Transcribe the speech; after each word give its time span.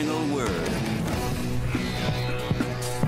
This 0.00 0.08
is 0.08 0.14
the 0.14 0.22
final 0.24 0.34
word. 0.34 0.72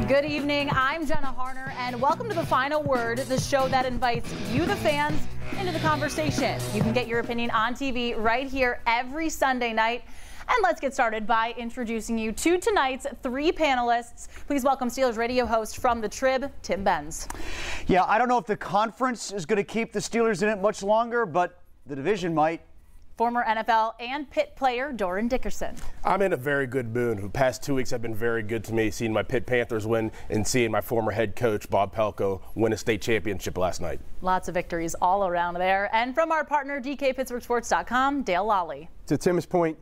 Good 0.08 0.26
evening. 0.26 0.68
I'm 0.72 1.06
Jenna 1.06 1.34
Harner, 1.38 1.72
and 1.78 1.98
welcome 1.98 2.28
to 2.28 2.34
the 2.34 2.44
Final 2.44 2.82
Word, 2.82 3.16
the 3.18 3.40
show 3.40 3.66
that 3.68 3.86
invites 3.86 4.30
you, 4.50 4.66
the 4.66 4.76
fans, 4.76 5.18
into 5.58 5.72
the 5.72 5.78
conversation. 5.78 6.60
You 6.74 6.82
can 6.82 6.92
get 6.92 7.06
your 7.06 7.20
opinion 7.20 7.50
on 7.52 7.72
TV 7.74 8.14
right 8.18 8.46
here 8.46 8.82
every 8.86 9.30
Sunday 9.30 9.72
night. 9.72 10.04
And 10.46 10.58
let's 10.62 10.82
get 10.82 10.92
started 10.92 11.26
by 11.26 11.54
introducing 11.56 12.18
you 12.18 12.30
to 12.30 12.58
tonight's 12.58 13.06
three 13.22 13.52
panelists. 13.52 14.28
Please 14.46 14.62
welcome 14.62 14.88
Steelers 14.90 15.16
radio 15.16 15.46
host 15.46 15.78
from 15.78 16.02
the 16.02 16.10
Trib, 16.10 16.52
Tim 16.60 16.84
Benz. 16.84 17.26
Yeah, 17.86 18.04
I 18.04 18.18
don't 18.18 18.28
know 18.28 18.36
if 18.38 18.44
the 18.44 18.56
conference 18.56 19.32
is 19.32 19.46
going 19.46 19.56
to 19.56 19.64
keep 19.64 19.94
the 19.94 20.00
Steelers 20.00 20.42
in 20.42 20.50
it 20.50 20.60
much 20.60 20.82
longer, 20.82 21.24
but 21.24 21.62
the 21.86 21.96
division 21.96 22.34
might. 22.34 22.60
Former 23.22 23.44
NFL 23.44 23.92
and 24.00 24.28
Pitt 24.28 24.56
player 24.56 24.92
Dorin 24.92 25.28
Dickerson. 25.28 25.76
I'm 26.02 26.22
in 26.22 26.32
a 26.32 26.36
very 26.36 26.66
good 26.66 26.92
mood. 26.92 27.22
The 27.22 27.28
past 27.28 27.62
two 27.62 27.76
weeks 27.76 27.92
have 27.92 28.02
been 28.02 28.16
very 28.16 28.42
good 28.42 28.64
to 28.64 28.74
me, 28.74 28.90
seeing 28.90 29.12
my 29.12 29.22
Pitt 29.22 29.46
Panthers 29.46 29.86
win 29.86 30.10
and 30.28 30.44
seeing 30.44 30.72
my 30.72 30.80
former 30.80 31.12
head 31.12 31.36
coach 31.36 31.70
Bob 31.70 31.94
Palko 31.94 32.40
win 32.56 32.72
a 32.72 32.76
state 32.76 33.00
championship 33.00 33.56
last 33.56 33.80
night. 33.80 34.00
Lots 34.22 34.48
of 34.48 34.54
victories 34.54 34.96
all 35.00 35.24
around 35.24 35.54
there. 35.54 35.88
And 35.94 36.16
from 36.16 36.32
our 36.32 36.44
partner 36.44 36.80
DKPittsburghSports.com, 36.80 38.24
Dale 38.24 38.44
Lolley. 38.44 38.88
To 39.06 39.16
Tim's 39.16 39.46
point, 39.46 39.78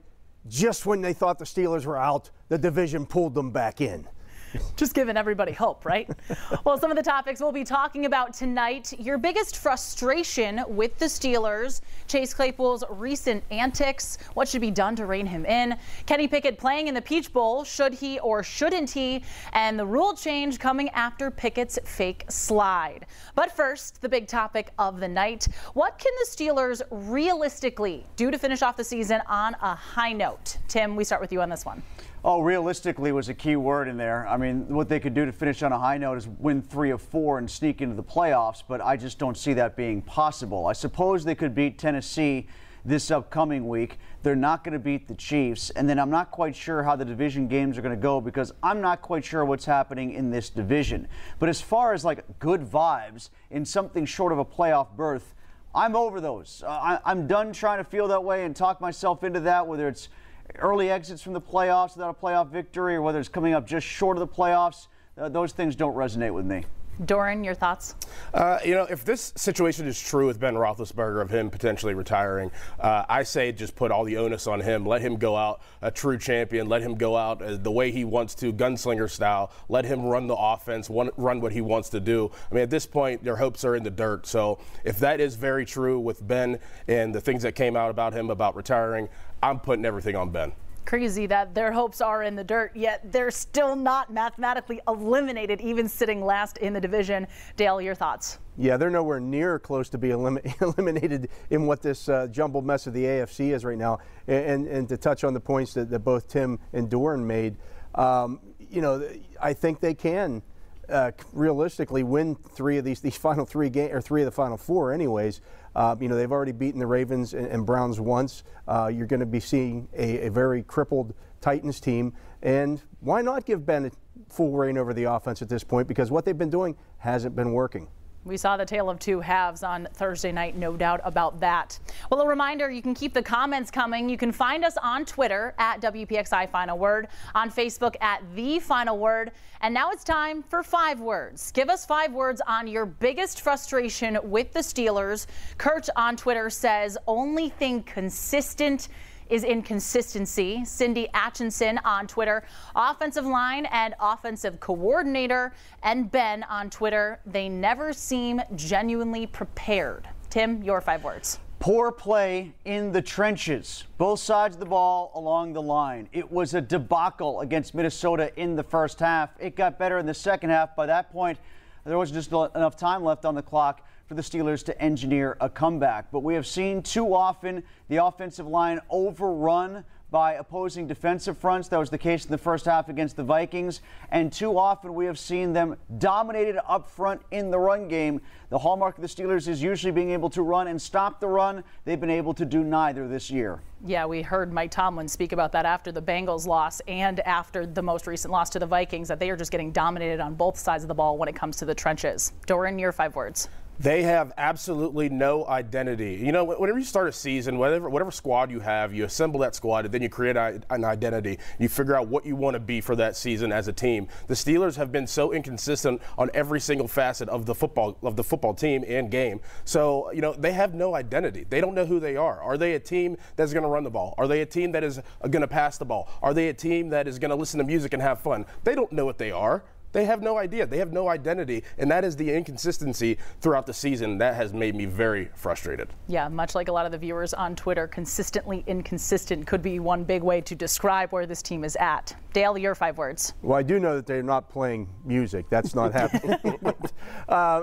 just 0.46 0.84
when 0.84 1.00
they 1.00 1.14
thought 1.14 1.38
the 1.38 1.46
Steelers 1.46 1.86
were 1.86 1.96
out, 1.96 2.28
the 2.50 2.58
division 2.58 3.06
pulled 3.06 3.34
them 3.34 3.50
back 3.52 3.80
in. 3.80 4.06
Just 4.76 4.94
giving 4.94 5.16
everybody 5.16 5.52
hope, 5.52 5.84
right? 5.84 6.08
well, 6.64 6.78
some 6.78 6.90
of 6.90 6.96
the 6.96 7.02
topics 7.02 7.40
we'll 7.40 7.52
be 7.52 7.64
talking 7.64 8.06
about 8.06 8.32
tonight 8.32 8.92
your 8.98 9.18
biggest 9.18 9.56
frustration 9.56 10.62
with 10.68 10.98
the 10.98 11.06
Steelers, 11.06 11.80
Chase 12.08 12.34
Claypool's 12.34 12.84
recent 12.90 13.42
antics, 13.50 14.18
what 14.34 14.48
should 14.48 14.60
be 14.60 14.70
done 14.70 14.96
to 14.96 15.06
rein 15.06 15.26
him 15.26 15.44
in, 15.46 15.76
Kenny 16.06 16.28
Pickett 16.28 16.58
playing 16.58 16.88
in 16.88 16.94
the 16.94 17.02
Peach 17.02 17.32
Bowl, 17.32 17.64
should 17.64 17.94
he 17.94 18.18
or 18.20 18.42
shouldn't 18.42 18.90
he, 18.90 19.22
and 19.52 19.78
the 19.78 19.86
rule 19.86 20.14
change 20.14 20.58
coming 20.58 20.88
after 20.90 21.30
Pickett's 21.30 21.78
fake 21.84 22.24
slide. 22.28 23.06
But 23.34 23.52
first, 23.52 24.00
the 24.02 24.08
big 24.08 24.26
topic 24.26 24.72
of 24.78 25.00
the 25.00 25.08
night 25.08 25.48
what 25.74 25.98
can 25.98 26.12
the 26.20 26.30
Steelers 26.30 26.82
realistically 26.90 28.06
do 28.16 28.30
to 28.30 28.38
finish 28.38 28.62
off 28.62 28.76
the 28.76 28.84
season 28.84 29.20
on 29.28 29.54
a 29.60 29.74
high 29.74 30.12
note? 30.12 30.58
Tim, 30.68 30.96
we 30.96 31.04
start 31.04 31.20
with 31.20 31.32
you 31.32 31.40
on 31.40 31.48
this 31.48 31.64
one. 31.64 31.82
Oh, 32.22 32.42
realistically 32.42 33.12
was 33.12 33.30
a 33.30 33.34
key 33.34 33.56
word 33.56 33.88
in 33.88 33.96
there. 33.96 34.28
I 34.28 34.36
mean, 34.36 34.68
what 34.68 34.90
they 34.90 35.00
could 35.00 35.14
do 35.14 35.24
to 35.24 35.32
finish 35.32 35.62
on 35.62 35.72
a 35.72 35.78
high 35.78 35.96
note 35.96 36.18
is 36.18 36.28
win 36.28 36.60
three 36.60 36.90
of 36.90 37.00
four 37.00 37.38
and 37.38 37.50
sneak 37.50 37.80
into 37.80 37.96
the 37.96 38.02
playoffs, 38.02 38.62
but 38.66 38.82
I 38.82 38.98
just 38.98 39.18
don't 39.18 39.38
see 39.38 39.54
that 39.54 39.74
being 39.74 40.02
possible. 40.02 40.66
I 40.66 40.74
suppose 40.74 41.24
they 41.24 41.34
could 41.34 41.54
beat 41.54 41.78
Tennessee 41.78 42.46
this 42.84 43.10
upcoming 43.10 43.68
week. 43.68 43.98
They're 44.22 44.36
not 44.36 44.64
going 44.64 44.74
to 44.74 44.78
beat 44.78 45.08
the 45.08 45.14
Chiefs. 45.14 45.70
And 45.70 45.88
then 45.88 45.98
I'm 45.98 46.10
not 46.10 46.30
quite 46.30 46.54
sure 46.54 46.82
how 46.82 46.94
the 46.94 47.06
division 47.06 47.48
games 47.48 47.78
are 47.78 47.82
going 47.82 47.96
to 47.96 48.00
go 48.00 48.20
because 48.20 48.52
I'm 48.62 48.82
not 48.82 49.00
quite 49.00 49.24
sure 49.24 49.42
what's 49.46 49.64
happening 49.64 50.12
in 50.12 50.30
this 50.30 50.50
division. 50.50 51.08
But 51.38 51.48
as 51.48 51.62
far 51.62 51.94
as 51.94 52.04
like 52.04 52.38
good 52.38 52.60
vibes 52.60 53.30
in 53.50 53.64
something 53.64 54.04
short 54.04 54.32
of 54.32 54.38
a 54.38 54.44
playoff 54.44 54.94
berth, 54.94 55.34
I'm 55.74 55.96
over 55.96 56.20
those. 56.20 56.62
Uh, 56.66 56.98
I, 57.04 57.10
am 57.10 57.26
done 57.26 57.52
trying 57.52 57.78
to 57.78 57.84
feel 57.84 58.08
that 58.08 58.24
way 58.24 58.44
and 58.44 58.54
talk 58.54 58.80
myself 58.80 59.24
into 59.24 59.40
that, 59.40 59.66
whether 59.66 59.88
it's 59.88 60.08
early 60.58 60.90
exits 60.90 61.22
from 61.22 61.32
the 61.32 61.40
playoffs 61.40 61.96
without 61.96 62.10
a 62.10 62.24
playoff 62.24 62.48
victory 62.48 62.94
or 62.94 63.02
whether 63.02 63.18
it's 63.18 63.28
coming 63.28 63.54
up 63.54 63.66
just 63.66 63.86
short 63.86 64.16
of 64.16 64.20
the 64.20 64.34
playoffs, 64.34 64.88
uh, 65.18 65.28
those 65.28 65.52
things 65.52 65.76
don't 65.76 65.94
resonate 65.94 66.32
with 66.32 66.46
me. 66.46 66.64
Dorin, 67.00 67.44
your 67.44 67.54
thoughts? 67.54 67.94
Uh, 68.34 68.58
you 68.64 68.74
know, 68.74 68.84
if 68.84 69.04
this 69.04 69.32
situation 69.36 69.86
is 69.86 70.00
true 70.00 70.26
with 70.26 70.38
Ben 70.38 70.54
Roethlisberger 70.54 71.22
of 71.22 71.30
him 71.30 71.50
potentially 71.50 71.94
retiring, 71.94 72.50
uh, 72.78 73.04
I 73.08 73.22
say 73.22 73.52
just 73.52 73.74
put 73.74 73.90
all 73.90 74.04
the 74.04 74.18
onus 74.18 74.46
on 74.46 74.60
him. 74.60 74.84
Let 74.84 75.00
him 75.00 75.16
go 75.16 75.36
out 75.36 75.62
a 75.80 75.90
true 75.90 76.18
champion. 76.18 76.68
Let 76.68 76.82
him 76.82 76.94
go 76.94 77.16
out 77.16 77.40
uh, 77.40 77.56
the 77.56 77.72
way 77.72 77.90
he 77.90 78.04
wants 78.04 78.34
to, 78.36 78.52
gunslinger 78.52 79.08
style. 79.08 79.50
Let 79.68 79.84
him 79.84 80.04
run 80.04 80.26
the 80.26 80.36
offense, 80.36 80.90
run 80.90 81.40
what 81.40 81.52
he 81.52 81.60
wants 81.60 81.88
to 81.90 82.00
do. 82.00 82.30
I 82.50 82.54
mean, 82.54 82.62
at 82.62 82.70
this 82.70 82.86
point, 82.86 83.24
their 83.24 83.36
hopes 83.36 83.64
are 83.64 83.74
in 83.74 83.82
the 83.82 83.90
dirt. 83.90 84.26
So 84.26 84.58
if 84.84 84.98
that 84.98 85.20
is 85.20 85.36
very 85.36 85.64
true 85.64 85.98
with 85.98 86.26
Ben 86.26 86.58
and 86.86 87.14
the 87.14 87.20
things 87.20 87.42
that 87.42 87.54
came 87.54 87.76
out 87.76 87.90
about 87.90 88.12
him 88.12 88.30
about 88.30 88.56
retiring, 88.56 89.08
I'm 89.42 89.58
putting 89.58 89.84
everything 89.86 90.16
on 90.16 90.30
Ben 90.30 90.52
crazy 90.84 91.26
that 91.26 91.54
their 91.54 91.72
hopes 91.72 92.00
are 92.00 92.22
in 92.22 92.34
the 92.34 92.44
dirt, 92.44 92.74
yet 92.74 93.12
they're 93.12 93.30
still 93.30 93.76
not 93.76 94.12
mathematically 94.12 94.80
eliminated, 94.88 95.60
even 95.60 95.88
sitting 95.88 96.24
last 96.24 96.58
in 96.58 96.72
the 96.72 96.80
division. 96.80 97.26
Dale, 97.56 97.80
your 97.80 97.94
thoughts? 97.94 98.38
Yeah, 98.56 98.76
they're 98.76 98.90
nowhere 98.90 99.20
near 99.20 99.58
close 99.58 99.88
to 99.90 99.98
be 99.98 100.10
elim- 100.10 100.38
eliminated 100.60 101.28
in 101.50 101.66
what 101.66 101.82
this 101.82 102.08
uh, 102.08 102.26
jumbled 102.28 102.66
mess 102.66 102.86
of 102.86 102.92
the 102.92 103.04
AFC 103.04 103.54
is 103.54 103.64
right 103.64 103.78
now. 103.78 103.98
And, 104.26 104.44
and, 104.44 104.68
and 104.68 104.88
to 104.88 104.96
touch 104.96 105.24
on 105.24 105.34
the 105.34 105.40
points 105.40 105.74
that, 105.74 105.90
that 105.90 106.00
both 106.00 106.28
Tim 106.28 106.58
and 106.72 106.90
Dorin 106.90 107.24
made, 107.24 107.56
um, 107.94 108.40
you 108.70 108.82
know, 108.82 109.08
I 109.40 109.52
think 109.52 109.80
they 109.80 109.94
can 109.94 110.42
uh, 110.90 111.12
realistically 111.32 112.02
win 112.02 112.34
three 112.34 112.78
of 112.78 112.84
these 112.84 113.00
these 113.00 113.16
final 113.16 113.44
three 113.44 113.70
game 113.70 113.92
or 113.92 114.00
three 114.00 114.22
of 114.22 114.26
the 114.26 114.32
final 114.32 114.56
four 114.56 114.92
anyways. 114.92 115.40
Uh, 115.74 115.94
you 116.00 116.08
know 116.08 116.16
they've 116.16 116.32
already 116.32 116.52
beaten 116.52 116.80
the 116.80 116.86
Ravens 116.86 117.34
and, 117.34 117.46
and 117.46 117.64
Browns 117.64 118.00
once. 118.00 118.42
Uh, 118.66 118.90
you're 118.92 119.06
going 119.06 119.20
to 119.20 119.26
be 119.26 119.40
seeing 119.40 119.88
a, 119.94 120.26
a, 120.26 120.30
very 120.30 120.62
crippled 120.62 121.14
Titans 121.40 121.80
team, 121.80 122.12
and 122.42 122.82
why 123.00 123.22
not 123.22 123.46
give 123.46 123.64
Ben 123.64 123.90
full 124.28 124.52
reign 124.52 124.76
over 124.76 124.92
the 124.92 125.04
offense 125.04 125.42
at 125.42 125.48
this 125.48 125.64
point? 125.64 125.86
Because 125.86 126.10
what 126.10 126.24
they've 126.24 126.36
been 126.36 126.50
doing 126.50 126.76
hasn't 126.98 127.36
been 127.36 127.52
working. 127.52 127.88
We 128.24 128.36
saw 128.36 128.58
the 128.58 128.66
tale 128.66 128.90
of 128.90 128.98
two 128.98 129.20
halves 129.20 129.62
on 129.62 129.88
Thursday 129.94 130.30
night, 130.30 130.54
no 130.54 130.76
doubt 130.76 131.00
about 131.04 131.40
that. 131.40 131.78
Well, 132.10 132.20
a 132.20 132.26
reminder 132.26 132.70
you 132.70 132.82
can 132.82 132.92
keep 132.92 133.14
the 133.14 133.22
comments 133.22 133.70
coming. 133.70 134.10
You 134.10 134.18
can 134.18 134.30
find 134.30 134.62
us 134.62 134.76
on 134.76 135.06
Twitter 135.06 135.54
at 135.58 135.80
WPXI 135.80 136.50
Final 136.50 136.76
Word, 136.76 137.08
on 137.34 137.50
Facebook 137.50 137.96
at 138.02 138.22
The 138.36 138.58
Final 138.58 138.98
Word. 138.98 139.32
And 139.62 139.72
now 139.72 139.90
it's 139.90 140.04
time 140.04 140.42
for 140.42 140.62
five 140.62 141.00
words. 141.00 141.50
Give 141.52 141.70
us 141.70 141.86
five 141.86 142.12
words 142.12 142.42
on 142.46 142.66
your 142.66 142.84
biggest 142.84 143.40
frustration 143.40 144.18
with 144.22 144.52
the 144.52 144.60
Steelers. 144.60 145.26
Kurt 145.56 145.88
on 145.96 146.14
Twitter 146.16 146.50
says, 146.50 146.98
only 147.06 147.48
thing 147.48 147.82
consistent 147.84 148.88
is 149.30 149.44
inconsistency. 149.44 150.64
Cindy 150.64 151.08
Atchison 151.14 151.78
on 151.84 152.06
Twitter, 152.06 152.42
offensive 152.74 153.24
line 153.24 153.66
and 153.66 153.94
offensive 154.00 154.60
coordinator, 154.60 155.52
and 155.82 156.10
Ben 156.10 156.42
on 156.44 156.68
Twitter, 156.68 157.20
they 157.24 157.48
never 157.48 157.92
seem 157.92 158.42
genuinely 158.54 159.26
prepared. 159.26 160.08
Tim, 160.28 160.62
your 160.62 160.80
five 160.80 161.02
words. 161.04 161.38
Poor 161.60 161.92
play 161.92 162.54
in 162.64 162.90
the 162.90 163.02
trenches, 163.02 163.84
both 163.98 164.18
sides 164.18 164.56
of 164.56 164.60
the 164.60 164.66
ball 164.66 165.12
along 165.14 165.52
the 165.52 165.60
line. 165.60 166.08
It 166.12 166.32
was 166.32 166.54
a 166.54 166.60
debacle 166.60 167.40
against 167.40 167.74
Minnesota 167.74 168.32
in 168.40 168.56
the 168.56 168.62
first 168.62 168.98
half. 168.98 169.30
It 169.38 169.56
got 169.56 169.78
better 169.78 169.98
in 169.98 170.06
the 170.06 170.14
second 170.14 170.48
half. 170.48 170.74
By 170.74 170.86
that 170.86 171.12
point, 171.12 171.38
there 171.84 171.98
wasn't 171.98 172.16
just 172.16 172.32
enough 172.32 172.76
time 172.76 173.04
left 173.04 173.26
on 173.26 173.34
the 173.34 173.42
clock 173.42 173.86
for 174.10 174.16
the 174.16 174.22
Steelers 174.22 174.64
to 174.64 174.82
engineer 174.82 175.36
a 175.40 175.48
comeback. 175.48 176.10
But 176.10 176.24
we 176.24 176.34
have 176.34 176.44
seen 176.44 176.82
too 176.82 177.14
often 177.14 177.62
the 177.88 178.04
offensive 178.04 178.44
line 178.44 178.80
overrun 178.90 179.84
by 180.10 180.32
opposing 180.32 180.88
defensive 180.88 181.38
fronts. 181.38 181.68
That 181.68 181.78
was 181.78 181.90
the 181.90 181.98
case 181.98 182.24
in 182.24 182.32
the 182.32 182.38
first 182.38 182.64
half 182.64 182.88
against 182.88 183.14
the 183.14 183.22
Vikings. 183.22 183.82
And 184.10 184.32
too 184.32 184.58
often 184.58 184.94
we 184.94 185.06
have 185.06 185.16
seen 185.16 185.52
them 185.52 185.76
dominated 185.98 186.58
up 186.68 186.90
front 186.90 187.22
in 187.30 187.52
the 187.52 187.58
run 187.60 187.86
game. 187.86 188.20
The 188.48 188.58
hallmark 188.58 188.98
of 188.98 189.02
the 189.02 189.08
Steelers 189.08 189.46
is 189.46 189.62
usually 189.62 189.92
being 189.92 190.10
able 190.10 190.28
to 190.30 190.42
run 190.42 190.66
and 190.66 190.82
stop 190.82 191.20
the 191.20 191.28
run. 191.28 191.62
They've 191.84 192.00
been 192.00 192.10
able 192.10 192.34
to 192.34 192.44
do 192.44 192.64
neither 192.64 193.06
this 193.06 193.30
year. 193.30 193.60
Yeah, 193.86 194.06
we 194.06 194.22
heard 194.22 194.52
Mike 194.52 194.72
Tomlin 194.72 195.06
speak 195.06 195.30
about 195.30 195.52
that 195.52 195.66
after 195.66 195.92
the 195.92 196.02
Bengals 196.02 196.48
loss 196.48 196.80
and 196.88 197.20
after 197.20 197.64
the 197.64 197.82
most 197.82 198.08
recent 198.08 198.32
loss 198.32 198.50
to 198.50 198.58
the 198.58 198.66
Vikings, 198.66 199.06
that 199.06 199.20
they 199.20 199.30
are 199.30 199.36
just 199.36 199.52
getting 199.52 199.70
dominated 199.70 200.18
on 200.18 200.34
both 200.34 200.58
sides 200.58 200.82
of 200.82 200.88
the 200.88 200.94
ball 200.94 201.16
when 201.16 201.28
it 201.28 201.36
comes 201.36 201.58
to 201.58 201.64
the 201.64 201.76
trenches. 201.76 202.32
Dorin, 202.48 202.80
your 202.80 202.90
five 202.90 203.14
words. 203.14 203.48
They 203.80 204.02
have 204.02 204.34
absolutely 204.36 205.08
no 205.08 205.46
identity. 205.46 206.20
You 206.22 206.32
know, 206.32 206.44
whenever 206.44 206.78
you 206.78 206.84
start 206.84 207.08
a 207.08 207.12
season, 207.12 207.56
whatever 207.56 207.88
whatever 207.88 208.10
squad 208.10 208.50
you 208.50 208.60
have, 208.60 208.92
you 208.92 209.06
assemble 209.06 209.40
that 209.40 209.54
squad, 209.54 209.86
and 209.86 209.94
then 209.94 210.02
you 210.02 210.10
create 210.10 210.36
an 210.36 210.84
identity. 210.84 211.38
You 211.58 211.70
figure 211.70 211.96
out 211.96 212.06
what 212.06 212.26
you 212.26 212.36
want 212.36 212.56
to 212.56 212.60
be 212.60 212.82
for 212.82 212.94
that 212.96 213.16
season 213.16 213.52
as 213.52 213.68
a 213.68 213.72
team. 213.72 214.08
The 214.26 214.34
Steelers 214.34 214.76
have 214.76 214.92
been 214.92 215.06
so 215.06 215.32
inconsistent 215.32 216.02
on 216.18 216.30
every 216.34 216.60
single 216.60 216.88
facet 216.88 217.30
of 217.30 217.46
the 217.46 217.54
football 217.54 217.96
of 218.02 218.16
the 218.16 218.24
football 218.24 218.52
team 218.52 218.84
and 218.86 219.10
game. 219.10 219.40
So 219.64 220.12
you 220.12 220.20
know, 220.20 220.34
they 220.34 220.52
have 220.52 220.74
no 220.74 220.94
identity. 220.94 221.46
They 221.48 221.62
don't 221.62 221.74
know 221.74 221.86
who 221.86 222.00
they 222.00 222.16
are. 222.16 222.38
Are 222.42 222.58
they 222.58 222.74
a 222.74 222.80
team 222.80 223.16
that's 223.36 223.54
going 223.54 223.62
to 223.62 223.70
run 223.70 223.84
the 223.84 223.90
ball? 223.90 224.14
Are 224.18 224.28
they 224.28 224.42
a 224.42 224.46
team 224.46 224.72
that 224.72 224.84
is 224.84 224.98
uh, 224.98 225.28
going 225.28 225.40
to 225.40 225.48
pass 225.48 225.78
the 225.78 225.86
ball? 225.86 226.10
Are 226.20 226.34
they 226.34 226.50
a 226.50 226.54
team 226.54 226.90
that 226.90 227.08
is 227.08 227.18
going 227.18 227.30
to 227.30 227.36
listen 227.36 227.56
to 227.56 227.64
music 227.64 227.94
and 227.94 228.02
have 228.02 228.20
fun? 228.20 228.44
They 228.62 228.74
don't 228.74 228.92
know 228.92 229.06
what 229.06 229.16
they 229.16 229.30
are. 229.30 229.64
They 229.92 230.04
have 230.04 230.22
no 230.22 230.38
idea. 230.38 230.66
They 230.66 230.78
have 230.78 230.92
no 230.92 231.08
identity. 231.08 231.64
And 231.78 231.90
that 231.90 232.04
is 232.04 232.16
the 232.16 232.32
inconsistency 232.32 233.18
throughout 233.40 233.66
the 233.66 233.74
season 233.74 234.18
that 234.18 234.34
has 234.34 234.52
made 234.52 234.74
me 234.74 234.84
very 234.84 235.30
frustrated. 235.34 235.88
Yeah, 236.06 236.28
much 236.28 236.54
like 236.54 236.68
a 236.68 236.72
lot 236.72 236.86
of 236.86 236.92
the 236.92 236.98
viewers 236.98 237.34
on 237.34 237.56
Twitter, 237.56 237.86
consistently 237.86 238.62
inconsistent 238.66 239.46
could 239.46 239.62
be 239.62 239.80
one 239.80 240.04
big 240.04 240.22
way 240.22 240.40
to 240.42 240.54
describe 240.54 241.10
where 241.10 241.26
this 241.26 241.42
team 241.42 241.64
is 241.64 241.76
at. 241.76 242.14
Dale, 242.32 242.56
your 242.56 242.74
five 242.74 242.98
words. 242.98 243.34
Well, 243.42 243.58
I 243.58 243.62
do 243.62 243.80
know 243.80 243.96
that 243.96 244.06
they're 244.06 244.22
not 244.22 244.48
playing 244.48 244.88
music. 245.04 245.46
That's 245.50 245.74
not 245.74 245.92
happening. 245.92 246.58
uh, 247.28 247.62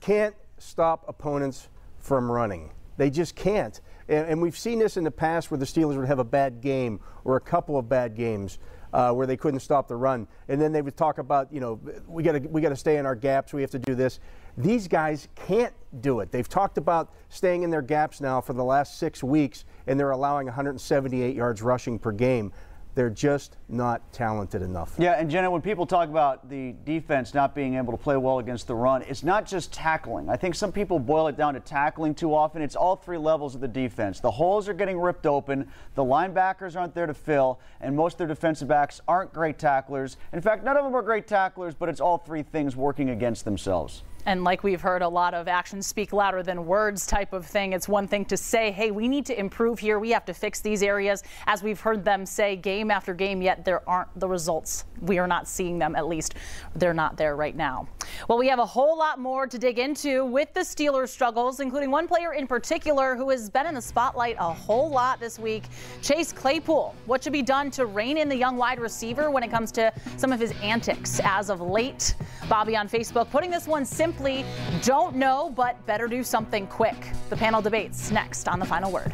can't 0.00 0.34
stop 0.58 1.04
opponents 1.08 1.68
from 1.98 2.30
running. 2.30 2.70
They 2.96 3.10
just 3.10 3.36
can't. 3.36 3.78
And, 4.08 4.26
and 4.28 4.42
we've 4.42 4.56
seen 4.56 4.78
this 4.78 4.96
in 4.96 5.04
the 5.04 5.10
past 5.10 5.50
where 5.50 5.58
the 5.58 5.66
Steelers 5.66 5.96
would 5.96 6.06
have 6.06 6.18
a 6.18 6.24
bad 6.24 6.60
game 6.60 7.00
or 7.24 7.36
a 7.36 7.40
couple 7.40 7.76
of 7.76 7.88
bad 7.88 8.14
games 8.14 8.58
uh, 8.96 9.12
where 9.12 9.26
they 9.26 9.36
couldn't 9.36 9.60
stop 9.60 9.88
the 9.88 9.94
run. 9.94 10.26
And 10.48 10.58
then 10.58 10.72
they 10.72 10.80
would 10.80 10.96
talk 10.96 11.18
about, 11.18 11.52
you 11.52 11.60
know, 11.60 11.78
we 12.08 12.22
got 12.22 12.32
to 12.32 12.40
we 12.40 12.62
got 12.62 12.70
to 12.70 12.76
stay 12.76 12.96
in 12.96 13.04
our 13.04 13.14
gaps. 13.14 13.52
We 13.52 13.60
have 13.60 13.70
to 13.72 13.78
do 13.78 13.94
this. 13.94 14.20
These 14.56 14.88
guys 14.88 15.28
can't 15.34 15.74
do 16.00 16.20
it. 16.20 16.32
They've 16.32 16.48
talked 16.48 16.78
about 16.78 17.12
staying 17.28 17.62
in 17.62 17.68
their 17.68 17.82
gaps 17.82 18.22
now 18.22 18.40
for 18.40 18.54
the 18.54 18.64
last 18.64 18.98
six 18.98 19.22
weeks, 19.22 19.66
and 19.86 20.00
they're 20.00 20.12
allowing 20.12 20.46
178 20.46 21.36
yards 21.36 21.60
rushing 21.60 21.98
per 21.98 22.10
game. 22.10 22.52
They're 22.96 23.10
just 23.10 23.58
not 23.68 24.10
talented 24.10 24.62
enough. 24.62 24.94
Yeah, 24.96 25.20
and 25.20 25.30
Jenna, 25.30 25.50
when 25.50 25.60
people 25.60 25.84
talk 25.84 26.08
about 26.08 26.48
the 26.48 26.74
defense 26.86 27.34
not 27.34 27.54
being 27.54 27.74
able 27.74 27.92
to 27.92 27.98
play 27.98 28.16
well 28.16 28.38
against 28.38 28.66
the 28.66 28.74
run, 28.74 29.02
it's 29.02 29.22
not 29.22 29.44
just 29.44 29.70
tackling. 29.70 30.30
I 30.30 30.36
think 30.36 30.54
some 30.54 30.72
people 30.72 30.98
boil 30.98 31.28
it 31.28 31.36
down 31.36 31.52
to 31.52 31.60
tackling 31.60 32.14
too 32.14 32.34
often. 32.34 32.62
It's 32.62 32.74
all 32.74 32.96
three 32.96 33.18
levels 33.18 33.54
of 33.54 33.60
the 33.60 33.68
defense. 33.68 34.20
The 34.20 34.30
holes 34.30 34.66
are 34.66 34.72
getting 34.72 34.98
ripped 34.98 35.26
open, 35.26 35.68
the 35.94 36.04
linebackers 36.04 36.74
aren't 36.74 36.94
there 36.94 37.06
to 37.06 37.12
fill, 37.12 37.60
and 37.82 37.94
most 37.94 38.14
of 38.14 38.18
their 38.18 38.28
defensive 38.28 38.68
backs 38.68 39.02
aren't 39.06 39.30
great 39.30 39.58
tacklers. 39.58 40.16
In 40.32 40.40
fact, 40.40 40.64
none 40.64 40.78
of 40.78 40.84
them 40.84 40.96
are 40.96 41.02
great 41.02 41.26
tacklers, 41.26 41.74
but 41.74 41.90
it's 41.90 42.00
all 42.00 42.16
three 42.16 42.42
things 42.42 42.76
working 42.76 43.10
against 43.10 43.44
themselves. 43.44 44.04
And 44.26 44.42
like 44.42 44.64
we've 44.64 44.80
heard 44.80 45.02
a 45.02 45.08
lot 45.08 45.34
of 45.34 45.46
actions 45.46 45.86
speak 45.86 46.12
louder 46.12 46.42
than 46.42 46.66
words 46.66 47.06
type 47.06 47.32
of 47.32 47.46
thing. 47.46 47.72
It's 47.72 47.88
one 47.88 48.08
thing 48.08 48.24
to 48.26 48.36
say, 48.36 48.72
hey, 48.72 48.90
we 48.90 49.06
need 49.06 49.24
to 49.26 49.38
improve 49.38 49.78
here. 49.78 50.00
We 50.00 50.10
have 50.10 50.24
to 50.26 50.34
fix 50.34 50.60
these 50.60 50.82
areas. 50.82 51.22
As 51.46 51.62
we've 51.62 51.80
heard 51.80 52.04
them 52.04 52.26
say 52.26 52.56
game 52.56 52.90
after 52.90 53.14
game, 53.14 53.40
yet 53.40 53.64
there 53.64 53.88
aren't 53.88 54.08
the 54.18 54.28
results. 54.28 54.84
We 55.00 55.18
are 55.18 55.28
not 55.28 55.46
seeing 55.46 55.78
them, 55.78 55.94
at 55.94 56.08
least 56.08 56.34
they're 56.74 56.92
not 56.92 57.16
there 57.16 57.36
right 57.36 57.54
now. 57.54 57.86
Well, 58.28 58.38
we 58.38 58.48
have 58.48 58.58
a 58.58 58.66
whole 58.66 58.98
lot 58.98 59.20
more 59.20 59.46
to 59.46 59.58
dig 59.58 59.78
into 59.78 60.24
with 60.24 60.52
the 60.54 60.60
Steelers' 60.60 61.08
struggles, 61.08 61.60
including 61.60 61.90
one 61.90 62.08
player 62.08 62.32
in 62.32 62.48
particular 62.48 63.14
who 63.14 63.30
has 63.30 63.48
been 63.48 63.66
in 63.66 63.74
the 63.74 63.82
spotlight 63.82 64.36
a 64.40 64.52
whole 64.52 64.90
lot 64.90 65.20
this 65.20 65.38
week 65.38 65.64
Chase 66.02 66.32
Claypool. 66.32 66.94
What 67.06 67.22
should 67.22 67.32
be 67.32 67.42
done 67.42 67.70
to 67.72 67.86
rein 67.86 68.18
in 68.18 68.28
the 68.28 68.36
young 68.36 68.56
wide 68.56 68.80
receiver 68.80 69.30
when 69.30 69.44
it 69.44 69.50
comes 69.50 69.70
to 69.72 69.92
some 70.16 70.32
of 70.32 70.40
his 70.40 70.52
antics 70.62 71.20
as 71.22 71.48
of 71.48 71.60
late? 71.60 72.16
Bobby 72.48 72.76
on 72.76 72.88
Facebook 72.88 73.30
putting 73.30 73.50
this 73.50 73.68
one 73.68 73.84
simply 73.84 74.15
simply 74.16 74.44
don't 74.82 75.14
know, 75.14 75.52
but 75.54 75.84
better 75.86 76.08
do 76.08 76.24
something 76.24 76.66
quick. 76.66 76.96
The 77.30 77.36
panel 77.36 77.60
debates 77.60 78.10
next 78.10 78.48
on 78.48 78.58
the 78.58 78.66
final 78.66 78.90
word. 78.90 79.12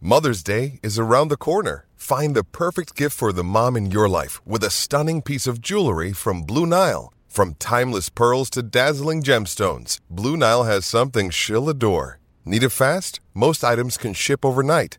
Mother's 0.00 0.42
Day 0.42 0.80
is 0.82 0.98
around 0.98 1.28
the 1.28 1.36
corner. 1.36 1.86
Find 1.96 2.34
the 2.34 2.44
perfect 2.44 2.96
gift 2.96 3.14
for 3.14 3.32
the 3.32 3.44
mom 3.44 3.76
in 3.76 3.90
your 3.90 4.08
life 4.08 4.40
with 4.46 4.64
a 4.64 4.70
stunning 4.70 5.20
piece 5.20 5.46
of 5.46 5.60
jewelry 5.60 6.14
from 6.14 6.42
Blue 6.42 6.64
Nile. 6.64 7.12
From 7.28 7.54
timeless 7.58 8.08
pearls 8.08 8.48
to 8.50 8.62
dazzling 8.62 9.22
gemstones, 9.22 9.98
Blue 10.08 10.36
Nile 10.36 10.64
has 10.64 10.86
something 10.86 11.28
she'll 11.28 11.68
adore. 11.68 12.20
Need 12.46 12.62
it 12.62 12.70
fast? 12.70 13.20
Most 13.34 13.62
items 13.62 13.98
can 13.98 14.14
ship 14.14 14.44
overnight. 14.44 14.98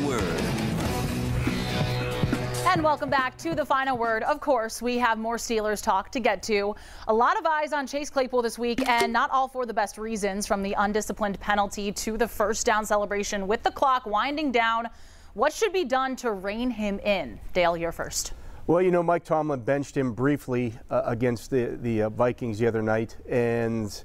And 2.71 2.83
welcome 2.85 3.09
back 3.09 3.37
to 3.39 3.53
the 3.53 3.65
final 3.65 3.97
word. 3.97 4.23
Of 4.23 4.39
course, 4.39 4.81
we 4.81 4.97
have 4.97 5.17
more 5.17 5.35
Steelers 5.35 5.83
talk 5.83 6.09
to 6.11 6.21
get 6.21 6.41
to. 6.43 6.73
A 7.09 7.13
lot 7.13 7.37
of 7.37 7.45
eyes 7.45 7.73
on 7.73 7.85
Chase 7.85 8.09
Claypool 8.09 8.41
this 8.41 8.57
week, 8.57 8.87
and 8.87 9.11
not 9.11 9.29
all 9.29 9.49
for 9.49 9.65
the 9.65 9.73
best 9.73 9.97
reasons 9.97 10.47
from 10.47 10.63
the 10.63 10.73
undisciplined 10.77 11.37
penalty 11.41 11.91
to 11.91 12.17
the 12.17 12.25
first 12.29 12.65
down 12.65 12.85
celebration 12.85 13.45
with 13.45 13.61
the 13.61 13.71
clock 13.71 14.05
winding 14.05 14.53
down. 14.53 14.87
What 15.33 15.51
should 15.51 15.73
be 15.73 15.83
done 15.83 16.15
to 16.17 16.31
rein 16.31 16.69
him 16.69 16.99
in? 16.99 17.41
Dale, 17.51 17.75
you're 17.75 17.91
first. 17.91 18.31
Well, 18.67 18.81
you 18.81 18.89
know, 18.89 19.03
Mike 19.03 19.25
Tomlin 19.25 19.59
benched 19.59 19.97
him 19.97 20.13
briefly 20.13 20.73
uh, 20.89 21.01
against 21.03 21.51
the, 21.51 21.77
the 21.81 22.03
uh, 22.03 22.09
Vikings 22.09 22.57
the 22.57 22.67
other 22.67 22.81
night, 22.81 23.17
and, 23.27 24.01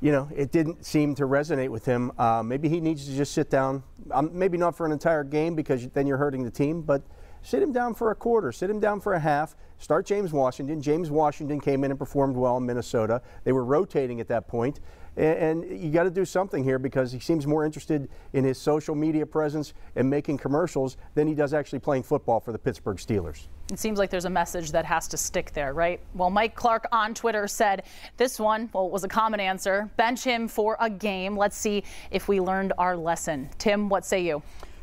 you 0.00 0.12
know, 0.12 0.30
it 0.34 0.50
didn't 0.50 0.86
seem 0.86 1.14
to 1.16 1.24
resonate 1.24 1.68
with 1.68 1.84
him. 1.84 2.10
Uh, 2.16 2.42
maybe 2.42 2.70
he 2.70 2.80
needs 2.80 3.04
to 3.04 3.14
just 3.14 3.32
sit 3.32 3.50
down. 3.50 3.82
Um, 4.10 4.30
maybe 4.32 4.56
not 4.56 4.78
for 4.78 4.86
an 4.86 4.92
entire 4.92 5.24
game 5.24 5.54
because 5.54 5.86
then 5.88 6.06
you're 6.06 6.16
hurting 6.16 6.42
the 6.42 6.50
team, 6.50 6.80
but– 6.80 7.02
sit 7.42 7.62
him 7.62 7.72
down 7.72 7.94
for 7.94 8.10
a 8.10 8.14
quarter, 8.14 8.52
sit 8.52 8.70
him 8.70 8.80
down 8.80 9.00
for 9.00 9.14
a 9.14 9.20
half, 9.20 9.56
start 9.78 10.06
James 10.06 10.32
Washington. 10.32 10.80
James 10.80 11.10
Washington 11.10 11.60
came 11.60 11.84
in 11.84 11.90
and 11.90 11.98
performed 11.98 12.36
well 12.36 12.56
in 12.56 12.66
Minnesota. 12.66 13.20
They 13.44 13.52
were 13.52 13.64
rotating 13.64 14.20
at 14.20 14.28
that 14.28 14.48
point. 14.48 14.80
And, 15.14 15.64
you 15.64 15.90
got 15.90 16.04
to 16.04 16.10
do 16.10 16.24
something 16.24 16.64
here 16.64 16.78
because 16.78 17.12
he 17.12 17.20
seems 17.20 17.46
more 17.46 17.66
interested 17.66 18.08
in 18.32 18.44
his 18.44 18.56
social 18.56 18.94
media 18.94 19.26
presence 19.26 19.74
and 19.94 20.08
making 20.08 20.38
commercials 20.38 20.96
than 21.14 21.28
he 21.28 21.34
does 21.34 21.52
actually 21.52 21.80
playing 21.80 22.02
football 22.02 22.40
for 22.40 22.50
the 22.50 22.58
Pittsburgh 22.58 22.96
Steelers. 22.96 23.48
It 23.70 23.78
seems 23.78 23.98
like 23.98 24.08
there's 24.08 24.24
a 24.24 24.30
message 24.30 24.72
that 24.72 24.86
has 24.86 25.08
to 25.08 25.18
stick 25.18 25.52
there, 25.52 25.74
right? 25.74 26.00
Well, 26.14 26.30
Mike 26.30 26.54
Clark 26.54 26.86
on 26.92 27.12
Twitter 27.12 27.46
said 27.46 27.82
this 28.16 28.40
one, 28.40 28.70
well, 28.72 28.86
it 28.86 28.92
was 28.92 29.04
a 29.04 29.08
common 29.08 29.38
answer. 29.38 29.90
Bench 29.98 30.24
him 30.24 30.48
for 30.48 30.78
a 30.80 30.88
game. 30.88 31.36
Let's 31.36 31.58
see 31.58 31.84
if 32.10 32.26
we 32.26 32.40
learned 32.40 32.72
our 32.78 32.96
lesson. 32.96 33.50
Tim, 33.58 33.90
what 33.90 34.06
say 34.06 34.24
you? 34.24 34.42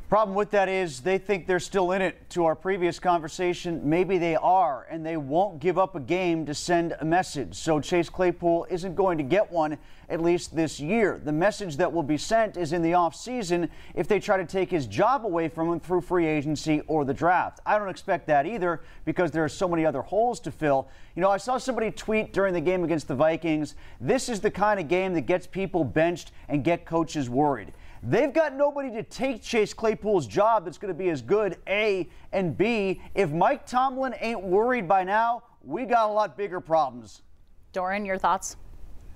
Problem 0.09 0.35
with 0.35 0.49
that 0.49 0.69
is 0.69 1.01
they 1.01 1.19
think 1.19 1.45
they're 1.45 1.59
still 1.59 1.91
in 1.91 2.01
it. 2.01 2.31
To 2.31 2.45
our 2.45 2.55
previous 2.55 2.97
conversation, 2.97 3.87
maybe 3.87 4.17
they 4.17 4.35
are, 4.35 4.87
and 4.89 5.05
they 5.05 5.17
won't 5.17 5.59
give 5.59 5.77
up 5.77 5.95
a 5.95 5.99
game 5.99 6.47
to 6.47 6.55
send 6.55 6.95
a 6.99 7.05
message. 7.05 7.53
So 7.53 7.79
Chase 7.79 8.09
Claypool 8.09 8.65
isn't 8.71 8.95
going 8.95 9.19
to 9.19 9.23
get 9.23 9.51
one, 9.51 9.77
at 10.09 10.19
least 10.19 10.55
this 10.55 10.79
year. 10.79 11.21
The 11.23 11.31
message 11.31 11.77
that 11.77 11.93
will 11.93 12.01
be 12.01 12.17
sent 12.17 12.57
is 12.57 12.73
in 12.73 12.81
the 12.81 12.93
offseason 12.93 13.69
if 13.93 14.07
they 14.07 14.19
try 14.19 14.37
to 14.37 14.45
take 14.45 14.71
his 14.71 14.87
job 14.87 15.27
away 15.27 15.47
from 15.47 15.71
him 15.71 15.79
through 15.79 16.01
free 16.01 16.25
agency 16.25 16.81
or 16.87 17.05
the 17.05 17.13
draft. 17.13 17.59
I 17.63 17.77
don't 17.77 17.89
expect 17.89 18.25
that 18.27 18.47
either 18.47 18.81
because 19.05 19.29
there 19.29 19.43
are 19.43 19.49
so 19.49 19.67
many 19.67 19.85
other 19.85 20.01
holes 20.01 20.39
to 20.39 20.49
fill. 20.49 20.87
You 21.15 21.21
know, 21.21 21.29
I 21.29 21.37
saw 21.37 21.59
somebody 21.59 21.91
tweet 21.91 22.33
during 22.33 22.55
the 22.55 22.61
game 22.61 22.83
against 22.83 23.07
the 23.07 23.15
Vikings 23.15 23.75
this 24.01 24.27
is 24.27 24.39
the 24.39 24.49
kind 24.49 24.79
of 24.79 24.87
game 24.87 25.13
that 25.13 25.27
gets 25.27 25.45
people 25.45 25.83
benched 25.83 26.31
and 26.47 26.63
get 26.63 26.83
coaches 26.83 27.29
worried. 27.29 27.73
They've 28.01 28.31
got 28.31 28.55
nobody 28.55 28.91
to 28.91 29.03
take 29.03 29.41
Chase 29.41 29.73
Claypool's 29.73 30.25
job 30.25 30.65
that's 30.65 30.77
going 30.77 30.93
to 30.93 30.97
be 30.97 31.09
as 31.09 31.21
good, 31.21 31.57
A, 31.67 32.07
and 32.31 32.57
B. 32.57 33.01
If 33.13 33.31
Mike 33.31 33.65
Tomlin 33.65 34.15
ain't 34.19 34.41
worried 34.41 34.87
by 34.87 35.03
now, 35.03 35.43
we 35.63 35.85
got 35.85 36.09
a 36.09 36.13
lot 36.13 36.37
bigger 36.37 36.61
problems. 36.61 37.21
Dorin, 37.73 38.05
your 38.05 38.17
thoughts? 38.17 38.55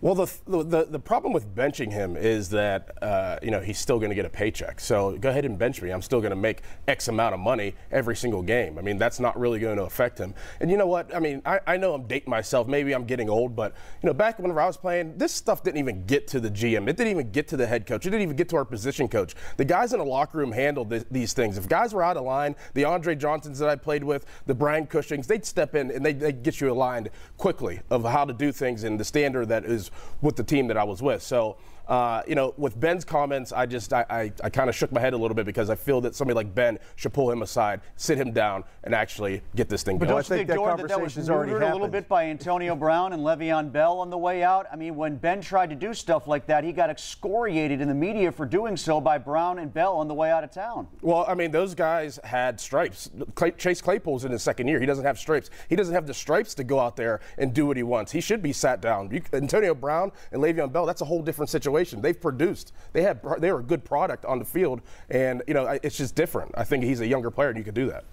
Well, 0.04 0.16
the, 0.16 0.30
the, 0.46 0.84
the 0.84 1.00
problem 1.00 1.32
with 1.32 1.56
benching 1.56 1.90
him 1.90 2.18
is 2.18 2.50
that, 2.50 3.02
uh, 3.02 3.40
you 3.42 3.52
know, 3.52 3.62
he's 3.62 3.80
still 3.80 4.00
going 4.00 4.10
to 4.10 4.16
get 4.16 4.26
a 4.26 4.30
paycheck. 4.30 4.82
So 4.82 5.16
go 5.16 5.30
ahead 5.30 5.46
and 5.46 5.58
bench 5.58 5.82
me. 5.82 5.92
I'm 5.92 6.02
still 6.02 6.20
going 6.20 6.32
to 6.32 6.36
make 6.36 6.62
X 6.90 7.08
amount 7.08 7.34
of 7.34 7.40
money 7.40 7.74
every 7.90 8.18
single 8.18 8.42
game. 8.42 8.78
I 8.78 8.82
mean, 8.82 8.98
that's 8.98 9.22
not 9.22 9.40
really 9.40 9.62
going 9.62 9.78
to 9.78 9.84
affect 9.84 10.18
him. 10.18 10.34
And 10.60 10.70
you 10.70 10.76
know 10.76 10.88
what? 10.88 11.16
I 11.16 11.20
mean, 11.20 11.42
I, 11.46 11.62
I 11.66 11.78
know 11.78 11.94
I'm 11.94 12.06
dating 12.06 12.30
myself. 12.30 12.68
Maybe 12.68 12.92
I'm 12.92 13.06
getting 13.06 13.30
old, 13.30 13.56
but, 13.56 13.76
you 14.02 14.08
know, 14.08 14.14
back 14.14 14.40
when 14.40 14.52
I 14.52 14.66
was 14.66 14.76
playing, 14.76 15.18
this 15.18 15.32
stuff 15.32 15.64
didn't 15.64 15.78
even 15.78 16.06
get 16.06 16.28
to 16.28 16.42
the 16.42 16.52
GM. 16.52 16.90
It 16.90 16.98
didn't 16.98 17.12
even 17.12 17.32
get 17.32 17.48
to 17.48 17.56
the 17.56 17.66
head 17.66 17.86
coach. 17.86 18.06
It 18.06 18.10
didn't 18.10 18.24
even 18.24 18.36
get 18.36 18.50
to 18.50 18.58
our 18.58 18.66
position 18.66 19.08
coach. 19.08 19.36
The 19.56 19.64
guys 19.64 19.94
in 19.94 20.00
the 20.00 20.06
locker 20.06 20.38
room 20.38 20.52
handled 20.52 20.90
th- 20.90 21.06
these 21.12 21.32
things. 21.32 21.58
If 21.58 21.70
guys 21.70 21.94
were 21.94 22.04
out 22.04 22.18
of 22.18 22.26
line, 22.26 22.58
the 22.74 22.84
Andre 22.84 23.16
Johnsons 23.16 23.58
that 23.60 23.70
I 23.70 23.78
played 23.78 24.04
with, 24.04 24.26
the 24.48 24.54
Brian 24.54 24.86
Cushings, 24.86 25.28
they'd 25.28 25.46
step 25.46 25.76
in 25.76 25.92
and 25.92 26.06
they'd, 26.06 26.20
they'd 26.20 26.44
get 26.44 26.60
you 26.60 26.70
aligned 26.70 27.10
quickly 27.38 27.80
of 27.90 28.04
how 28.04 28.26
to 28.26 28.34
do 28.34 28.52
things 28.52 28.84
and 28.84 29.00
the 29.00 29.06
standard 29.06 29.48
that 29.48 29.64
is 29.64 29.92
with 30.22 30.36
the 30.36 30.44
team 30.44 30.68
that 30.68 30.78
I 30.78 30.84
was 30.84 31.02
with. 31.02 31.22
So 31.22 31.58
uh, 31.88 32.22
you 32.28 32.36
know, 32.36 32.54
with 32.58 32.80
Ben's 32.80 33.04
comments, 33.04 33.52
I 33.52 33.66
just 33.66 33.92
I, 33.92 34.06
I, 34.10 34.32
I 34.44 34.50
kind 34.50 34.70
of 34.70 34.76
shook 34.76 34.92
my 34.92 35.02
head 35.02 35.14
a 35.14 35.18
little 35.18 35.36
bit 35.36 35.46
because 35.46 35.70
I 35.70 35.76
feel 35.76 36.00
that 36.02 36.16
somebody 36.16 36.36
like 36.36 36.56
Ben 36.56 36.80
should 36.96 37.14
pull 37.14 37.30
him 37.30 37.42
aside, 37.42 37.82
sit 37.98 38.18
him 38.18 38.32
down, 38.32 38.64
and 38.84 38.96
actually 38.96 39.42
get 39.56 39.70
this 39.70 39.84
thing 39.84 39.98
but 39.98 40.08
going. 40.08 40.24
Don't 40.24 40.30
you 40.30 40.36
think 40.38 40.48
that, 40.50 40.78
that, 40.78 40.88
that 40.88 41.02
was 41.02 41.30
already 41.30 41.52
a 41.52 41.72
little 41.72 41.88
bit 41.88 42.08
by 42.08 42.26
Antonio 42.26 42.76
Brown 42.76 43.14
and 43.14 43.22
Le'Veon 43.22 43.72
Bell 43.72 44.00
on 44.00 44.10
the 44.10 44.18
way 44.18 44.44
out? 44.44 44.66
I 44.72 44.76
mean, 44.76 44.96
when 44.96 45.18
Ben 45.18 45.42
tried 45.42 45.70
to 45.72 45.76
do 45.76 45.94
stuff 45.94 46.28
like 46.28 46.46
that, 46.48 46.64
he 46.64 46.72
got 46.72 46.90
excoriated 46.90 47.82
in 47.82 47.88
the 47.88 47.94
media 47.94 48.32
for 48.32 48.46
doing 48.46 48.78
so 48.78 49.02
by 49.02 49.18
Brown 49.18 49.60
and 49.60 49.74
Bell 49.74 49.96
on 49.96 50.08
the 50.08 50.14
way 50.14 50.32
out 50.32 50.44
of 50.44 50.52
town. 50.52 50.88
Well, 51.02 51.26
I 51.28 51.34
mean, 51.34 51.52
those 51.52 51.76
guys 51.76 52.20
had 52.24 52.60
stripes. 52.60 53.10
Clay, 53.36 53.52
Chase 53.52 53.82
Claypool's 53.82 54.24
in 54.24 54.32
his 54.32 54.42
second 54.42 54.68
year. 54.68 54.80
He 54.80 54.86
doesn't 54.86 55.06
have 55.06 55.20
stripes. 55.20 55.50
He 55.68 55.76
doesn't 55.76 55.94
have 55.94 56.08
the 56.08 56.14
stripes 56.14 56.54
to 56.56 56.64
go 56.64 56.80
out 56.80 56.96
there 56.96 57.20
and 57.38 57.54
do 57.54 57.66
what 57.66 57.76
he 57.76 57.84
wants. 57.84 58.12
He 58.12 58.22
should 58.22 58.42
be 58.42 58.54
sat 58.54 58.82
down. 58.82 59.10
You, 59.12 59.22
Antonio 59.34 59.76
Brown 59.76 60.12
and 60.32 60.42
Le'Veon 60.42 60.72
Bell, 60.72 60.86
that's 60.86 61.02
a 61.02 61.06
whole 61.06 61.22
different 61.22 61.50
situation. 61.50 61.73
They've 62.02 62.20
produced. 62.20 62.74
They 62.94 63.04
had 63.04 63.22
they 63.40 63.52
were 63.52 63.60
a 63.60 63.64
good 63.64 63.84
product 63.84 64.26
on 64.26 64.40
the 64.40 64.46
field, 64.46 64.82
and 65.10 65.42
you 65.48 65.54
know 65.54 65.80
it's 65.84 65.98
just 65.98 66.16
different. 66.16 66.52
I 66.56 66.64
think 66.64 66.84
he's 66.84 67.02
a 67.02 67.08
younger 67.08 67.32
player, 67.32 67.50
and 67.50 67.58
you 67.58 67.64
could 67.64 67.74
do 67.74 67.88
that. 67.88 68.06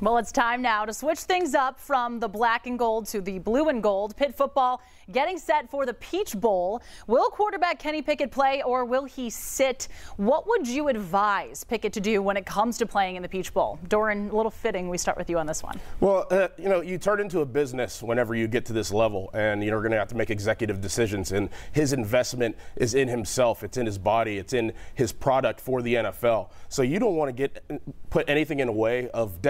Well, 0.00 0.18
it's 0.18 0.32
time 0.32 0.60
now 0.60 0.84
to 0.84 0.92
switch 0.92 1.20
things 1.20 1.54
up 1.54 1.78
from 1.78 2.18
the 2.18 2.28
black 2.28 2.66
and 2.66 2.76
gold 2.76 3.06
to 3.06 3.20
the 3.20 3.38
blue 3.38 3.68
and 3.68 3.80
gold. 3.80 4.16
Pitt 4.16 4.34
football 4.34 4.82
getting 5.12 5.38
set 5.38 5.70
for 5.70 5.86
the 5.86 5.94
Peach 5.94 6.38
Bowl. 6.38 6.82
Will 7.06 7.30
quarterback 7.30 7.78
Kenny 7.78 8.02
Pickett 8.02 8.32
play 8.32 8.60
or 8.62 8.84
will 8.84 9.04
he 9.04 9.30
sit? 9.30 9.86
What 10.16 10.48
would 10.48 10.66
you 10.66 10.88
advise 10.88 11.62
Pickett 11.62 11.92
to 11.92 12.00
do 12.00 12.22
when 12.22 12.36
it 12.36 12.44
comes 12.44 12.76
to 12.78 12.86
playing 12.86 13.14
in 13.14 13.22
the 13.22 13.28
Peach 13.28 13.54
Bowl? 13.54 13.78
Dorin, 13.88 14.32
a 14.32 14.36
little 14.36 14.50
fitting 14.50 14.88
we 14.88 14.98
start 14.98 15.16
with 15.16 15.30
you 15.30 15.38
on 15.38 15.46
this 15.46 15.62
one. 15.62 15.80
Well, 16.00 16.26
uh, 16.28 16.48
you 16.58 16.68
know, 16.68 16.80
you 16.80 16.98
turn 16.98 17.20
into 17.20 17.40
a 17.40 17.46
business 17.46 18.02
whenever 18.02 18.34
you 18.34 18.48
get 18.48 18.64
to 18.66 18.72
this 18.72 18.92
level, 18.92 19.30
and 19.32 19.62
you're 19.62 19.80
going 19.80 19.92
to 19.92 19.98
have 19.98 20.08
to 20.08 20.16
make 20.16 20.30
executive 20.30 20.80
decisions. 20.80 21.30
And 21.30 21.48
his 21.70 21.92
investment 21.92 22.56
is 22.76 22.94
in 22.94 23.06
himself, 23.06 23.62
it's 23.62 23.76
in 23.76 23.86
his 23.86 23.98
body, 23.98 24.38
it's 24.38 24.52
in 24.54 24.72
his 24.94 25.12
product 25.12 25.60
for 25.60 25.82
the 25.82 25.94
NFL. 25.94 26.50
So 26.68 26.82
you 26.82 26.98
don't 26.98 27.14
want 27.14 27.28
to 27.28 27.32
get 27.32 27.64
put 28.10 28.28
anything 28.28 28.60
in 28.60 28.66
the 28.66 28.72
way 28.72 29.08
of 29.10 29.40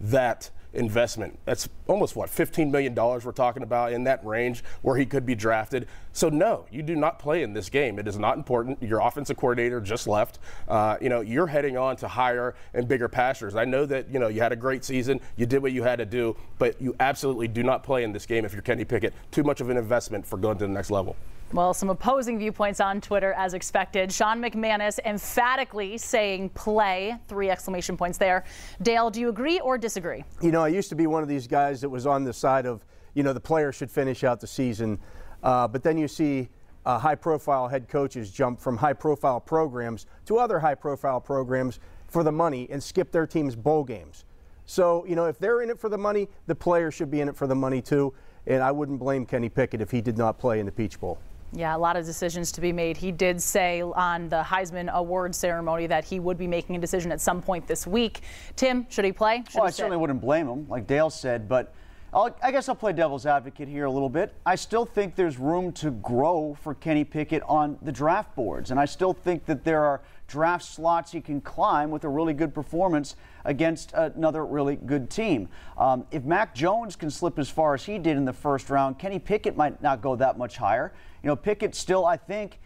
that 0.00 0.50
investment. 0.74 1.38
That's 1.44 1.68
almost 1.86 2.16
what 2.16 2.28
$15 2.30 2.70
million 2.70 2.94
we're 2.94 3.32
talking 3.32 3.62
about 3.62 3.92
in 3.92 4.04
that 4.04 4.24
range 4.24 4.62
where 4.82 4.96
he 4.96 5.06
could 5.06 5.24
be 5.24 5.34
drafted. 5.34 5.86
So 6.12 6.28
no, 6.28 6.66
you 6.70 6.82
do 6.82 6.96
not 6.96 7.18
play 7.18 7.42
in 7.42 7.54
this 7.54 7.70
game. 7.70 7.98
It 7.98 8.06
is 8.06 8.18
not 8.18 8.36
important. 8.36 8.82
Your 8.82 9.00
offensive 9.00 9.36
coordinator 9.36 9.80
just 9.80 10.06
left. 10.06 10.38
Uh, 10.68 10.96
you 11.00 11.08
know, 11.08 11.20
you're 11.20 11.46
heading 11.46 11.76
on 11.76 11.96
to 11.96 12.08
higher 12.08 12.54
and 12.72 12.86
bigger 12.86 13.08
pastures. 13.08 13.56
I 13.56 13.64
know 13.64 13.86
that 13.86 14.10
you 14.10 14.18
know 14.18 14.28
you 14.28 14.40
had 14.40 14.52
a 14.52 14.56
great 14.56 14.84
season. 14.84 15.20
You 15.36 15.46
did 15.46 15.62
what 15.62 15.72
you 15.72 15.82
had 15.82 15.96
to 15.96 16.06
do, 16.06 16.36
but 16.58 16.80
you 16.80 16.94
absolutely 17.00 17.48
do 17.48 17.62
not 17.62 17.82
play 17.82 18.04
in 18.04 18.12
this 18.12 18.26
game 18.26 18.44
if 18.44 18.52
you're 18.52 18.62
Kenny 18.62 18.84
Pickett. 18.84 19.14
Too 19.30 19.42
much 19.42 19.60
of 19.60 19.70
an 19.70 19.76
investment 19.76 20.26
for 20.26 20.36
going 20.36 20.58
to 20.58 20.66
the 20.66 20.72
next 20.72 20.90
level. 20.90 21.16
Well, 21.52 21.72
some 21.72 21.88
opposing 21.88 22.38
viewpoints 22.38 22.80
on 22.80 23.00
Twitter 23.00 23.32
as 23.34 23.54
expected. 23.54 24.12
Sean 24.12 24.42
McManus 24.42 24.98
emphatically 25.04 25.98
saying 25.98 26.48
play, 26.50 27.16
three 27.28 27.48
exclamation 27.48 27.96
points 27.96 28.18
there. 28.18 28.44
Dale, 28.82 29.08
do 29.08 29.20
you 29.20 29.28
agree 29.28 29.60
or 29.60 29.78
disagree? 29.78 30.24
You 30.42 30.50
know, 30.50 30.62
I 30.62 30.68
used 30.68 30.88
to 30.88 30.96
be 30.96 31.06
one 31.06 31.22
of 31.22 31.28
these 31.28 31.46
guys 31.46 31.80
that 31.82 31.88
was 31.88 32.06
on 32.06 32.24
the 32.24 32.32
side 32.32 32.66
of, 32.66 32.84
you 33.14 33.22
know, 33.22 33.32
the 33.32 33.40
player 33.40 33.70
should 33.70 33.90
finish 33.90 34.24
out 34.24 34.40
the 34.40 34.48
season. 34.48 34.98
Uh, 35.44 35.68
but 35.68 35.84
then 35.84 35.96
you 35.96 36.08
see 36.08 36.48
uh, 36.86 36.98
high 36.98 37.14
profile 37.14 37.68
head 37.68 37.88
coaches 37.88 38.30
jump 38.30 38.60
from 38.60 38.76
high 38.76 38.92
profile 38.92 39.40
programs 39.40 40.06
to 40.26 40.38
other 40.38 40.58
high 40.58 40.74
profile 40.74 41.20
programs 41.20 41.78
for 42.08 42.24
the 42.24 42.32
money 42.32 42.66
and 42.70 42.82
skip 42.82 43.12
their 43.12 43.26
team's 43.26 43.54
bowl 43.54 43.84
games. 43.84 44.24
So, 44.66 45.04
you 45.06 45.14
know, 45.14 45.26
if 45.26 45.38
they're 45.38 45.60
in 45.60 45.70
it 45.70 45.78
for 45.78 45.88
the 45.88 45.98
money, 45.98 46.28
the 46.46 46.54
player 46.54 46.90
should 46.90 47.10
be 47.10 47.20
in 47.20 47.28
it 47.28 47.36
for 47.36 47.46
the 47.46 47.54
money 47.54 47.82
too. 47.82 48.14
And 48.46 48.62
I 48.62 48.70
wouldn't 48.70 48.98
blame 48.98 49.24
Kenny 49.24 49.48
Pickett 49.48 49.80
if 49.80 49.90
he 49.90 50.00
did 50.00 50.18
not 50.18 50.38
play 50.38 50.60
in 50.60 50.66
the 50.66 50.72
Peach 50.72 51.00
Bowl. 51.00 51.18
Yeah, 51.54 51.76
a 51.76 51.78
lot 51.78 51.96
of 51.96 52.04
decisions 52.04 52.50
to 52.52 52.60
be 52.60 52.72
made. 52.72 52.96
He 52.96 53.12
did 53.12 53.40
say 53.40 53.80
on 53.80 54.28
the 54.28 54.42
Heisman 54.42 54.92
Award 54.92 55.34
ceremony 55.34 55.86
that 55.86 56.04
he 56.04 56.18
would 56.18 56.36
be 56.36 56.48
making 56.48 56.74
a 56.74 56.80
decision 56.80 57.12
at 57.12 57.20
some 57.20 57.40
point 57.40 57.66
this 57.66 57.86
week. 57.86 58.22
Tim, 58.56 58.86
should 58.90 59.04
he 59.04 59.12
play? 59.12 59.44
Should 59.48 59.54
well, 59.54 59.64
he 59.64 59.68
I 59.68 59.70
certainly 59.70 59.96
wouldn't 59.96 60.20
blame 60.20 60.48
him, 60.48 60.68
like 60.68 60.88
Dale 60.88 61.10
said, 61.10 61.48
but 61.48 61.72
I'll, 62.12 62.36
i 62.42 62.52
guess 62.52 62.68
I'll 62.68 62.76
play 62.76 62.92
devil's 62.92 63.26
advocate 63.26 63.68
here 63.68 63.86
a 63.86 63.90
little 63.90 64.08
bit. 64.08 64.34
I 64.46 64.54
still 64.54 64.84
think 64.84 65.16
there's 65.16 65.38
room 65.38 65.72
to 65.74 65.90
grow 65.90 66.56
for 66.60 66.74
Kenny 66.74 67.04
Pickett 67.04 67.42
on 67.44 67.76
the 67.82 67.90
draft 67.90 68.34
boards, 68.36 68.70
and 68.70 68.78
I 68.78 68.84
still 68.84 69.12
think 69.12 69.46
that 69.46 69.64
there 69.64 69.84
are 69.84 70.00
draft 70.28 70.64
slots 70.64 71.12
he 71.12 71.20
can 71.20 71.40
climb 71.40 71.90
with 71.90 72.04
a 72.04 72.08
really 72.08 72.32
good 72.32 72.54
performance 72.54 73.16
against 73.44 73.92
another 73.94 74.46
really 74.46 74.76
good 74.76 75.10
team. 75.10 75.48
Um, 75.76 76.06
if 76.12 76.24
Mac 76.24 76.54
Jones 76.54 76.96
can 76.96 77.10
slip 77.10 77.38
as 77.38 77.50
far 77.50 77.74
as 77.74 77.84
he 77.84 77.98
did 77.98 78.16
in 78.16 78.24
the 78.24 78.32
first 78.32 78.70
round, 78.70 78.98
Kenny 78.98 79.18
Pickett 79.18 79.56
might 79.56 79.82
not 79.82 80.00
go 80.00 80.14
that 80.16 80.38
much 80.38 80.56
higher. 80.56 80.92
You 81.24 81.28
know, 81.28 81.36
Pickett 81.36 81.74
still, 81.74 82.04
I 82.04 82.18
think, 82.18 82.60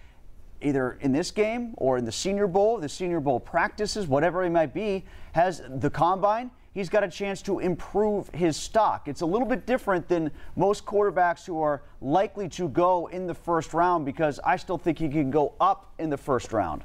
either 0.61 0.99
in 1.01 1.13
this 1.13 1.31
game 1.31 1.75
or 1.77 1.97
in 1.97 2.05
the 2.05 2.11
Senior 2.11 2.49
Bowl, 2.49 2.79
the 2.79 2.89
Senior 2.89 3.21
Bowl 3.21 3.39
practices, 3.39 4.09
whatever 4.09 4.43
it 4.43 4.51
might 4.51 4.75
be, 4.75 5.05
has 5.31 5.63
the 5.77 5.89
combine. 5.89 6.51
He's 6.75 6.89
got 6.89 7.05
a 7.05 7.09
chance 7.09 7.41
to 7.43 7.61
improve 7.61 8.29
his 8.31 8.57
stock. 8.57 9.07
It's 9.07 9.21
a 9.21 9.27
little 9.27 9.47
bit 9.47 9.65
different 9.65 10.09
than 10.09 10.33
most 10.57 10.85
quarterbacks 10.85 11.47
who 11.47 11.63
are 11.63 11.83
likely 12.01 12.49
to 12.51 12.69
go 12.71 13.07
in 13.07 13.29
the 13.29 13.35
first 13.35 13.73
round 13.75 14.05
because 14.05 14.41
I 14.45 14.57
still 14.57 14.77
think 14.77 14.99
he 14.99 15.09
can 15.09 15.31
go 15.31 15.55
up 15.61 15.93
in 16.01 16.11
the 16.11 16.17
first 16.17 16.53
round. 16.53 16.83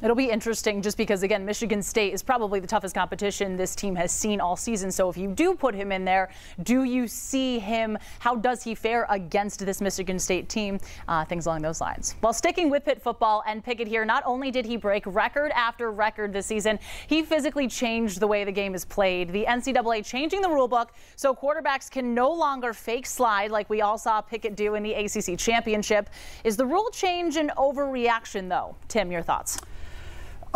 It'll 0.00 0.14
be 0.14 0.30
interesting 0.30 0.80
just 0.80 0.96
because, 0.96 1.24
again, 1.24 1.44
Michigan 1.44 1.82
State 1.82 2.14
is 2.14 2.22
probably 2.22 2.60
the 2.60 2.68
toughest 2.68 2.94
competition 2.94 3.56
this 3.56 3.74
team 3.74 3.96
has 3.96 4.12
seen 4.12 4.40
all 4.40 4.54
season. 4.54 4.92
So 4.92 5.08
if 5.08 5.16
you 5.16 5.26
do 5.26 5.56
put 5.56 5.74
him 5.74 5.90
in 5.90 6.04
there, 6.04 6.28
do 6.62 6.84
you 6.84 7.08
see 7.08 7.58
him? 7.58 7.98
How 8.20 8.36
does 8.36 8.62
he 8.62 8.76
fare 8.76 9.08
against 9.10 9.66
this 9.66 9.80
Michigan 9.80 10.20
State 10.20 10.48
team? 10.48 10.78
Uh, 11.08 11.24
things 11.24 11.46
along 11.46 11.62
those 11.62 11.80
lines. 11.80 12.14
While 12.20 12.32
sticking 12.32 12.70
with 12.70 12.84
Pitt 12.84 13.02
football 13.02 13.42
and 13.44 13.64
Pickett 13.64 13.88
here, 13.88 14.04
not 14.04 14.22
only 14.24 14.52
did 14.52 14.64
he 14.64 14.76
break 14.76 15.02
record 15.04 15.50
after 15.50 15.90
record 15.90 16.32
this 16.32 16.46
season, 16.46 16.78
he 17.08 17.24
physically 17.24 17.66
changed 17.66 18.20
the 18.20 18.26
way 18.28 18.44
the 18.44 18.52
game 18.52 18.76
is 18.76 18.84
played. 18.84 19.32
The 19.32 19.46
NCAA 19.46 20.06
changing 20.06 20.42
the 20.42 20.48
rule 20.48 20.68
book 20.68 20.92
so 21.16 21.34
quarterbacks 21.34 21.90
can 21.90 22.14
no 22.14 22.30
longer 22.30 22.72
fake 22.72 23.06
slide 23.06 23.50
like 23.50 23.68
we 23.68 23.80
all 23.80 23.98
saw 23.98 24.20
Pickett 24.20 24.54
do 24.54 24.76
in 24.76 24.84
the 24.84 24.92
ACC 24.92 25.36
championship. 25.36 26.08
Is 26.44 26.56
the 26.56 26.66
rule 26.66 26.88
change 26.92 27.36
an 27.36 27.50
overreaction, 27.56 28.48
though? 28.48 28.76
Tim, 28.86 29.10
your 29.10 29.22
thoughts? 29.22 29.58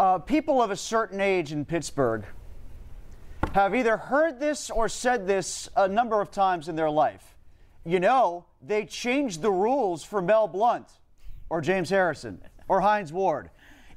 Uh, 0.02 0.18
people 0.18 0.60
of 0.60 0.72
a 0.72 0.76
certain 0.76 1.20
age 1.20 1.52
in 1.52 1.64
Pittsburgh 1.64 2.24
have 3.52 3.72
either 3.72 3.96
heard 3.96 4.40
this 4.40 4.68
or 4.68 4.88
said 4.88 5.28
this 5.28 5.68
a 5.76 5.86
number 5.86 6.20
of 6.20 6.32
times 6.32 6.68
in 6.68 6.74
their 6.74 6.90
life. 6.90 7.36
You 7.84 8.00
know, 8.00 8.44
they 8.60 8.84
changed 8.84 9.42
the 9.42 9.52
rules 9.52 10.02
for 10.02 10.20
Mel 10.20 10.48
Blount 10.48 10.88
or 11.50 11.60
James 11.60 11.88
Harrison 11.88 12.42
or 12.66 12.80
Hines 12.80 13.12
Ward. 13.12 13.50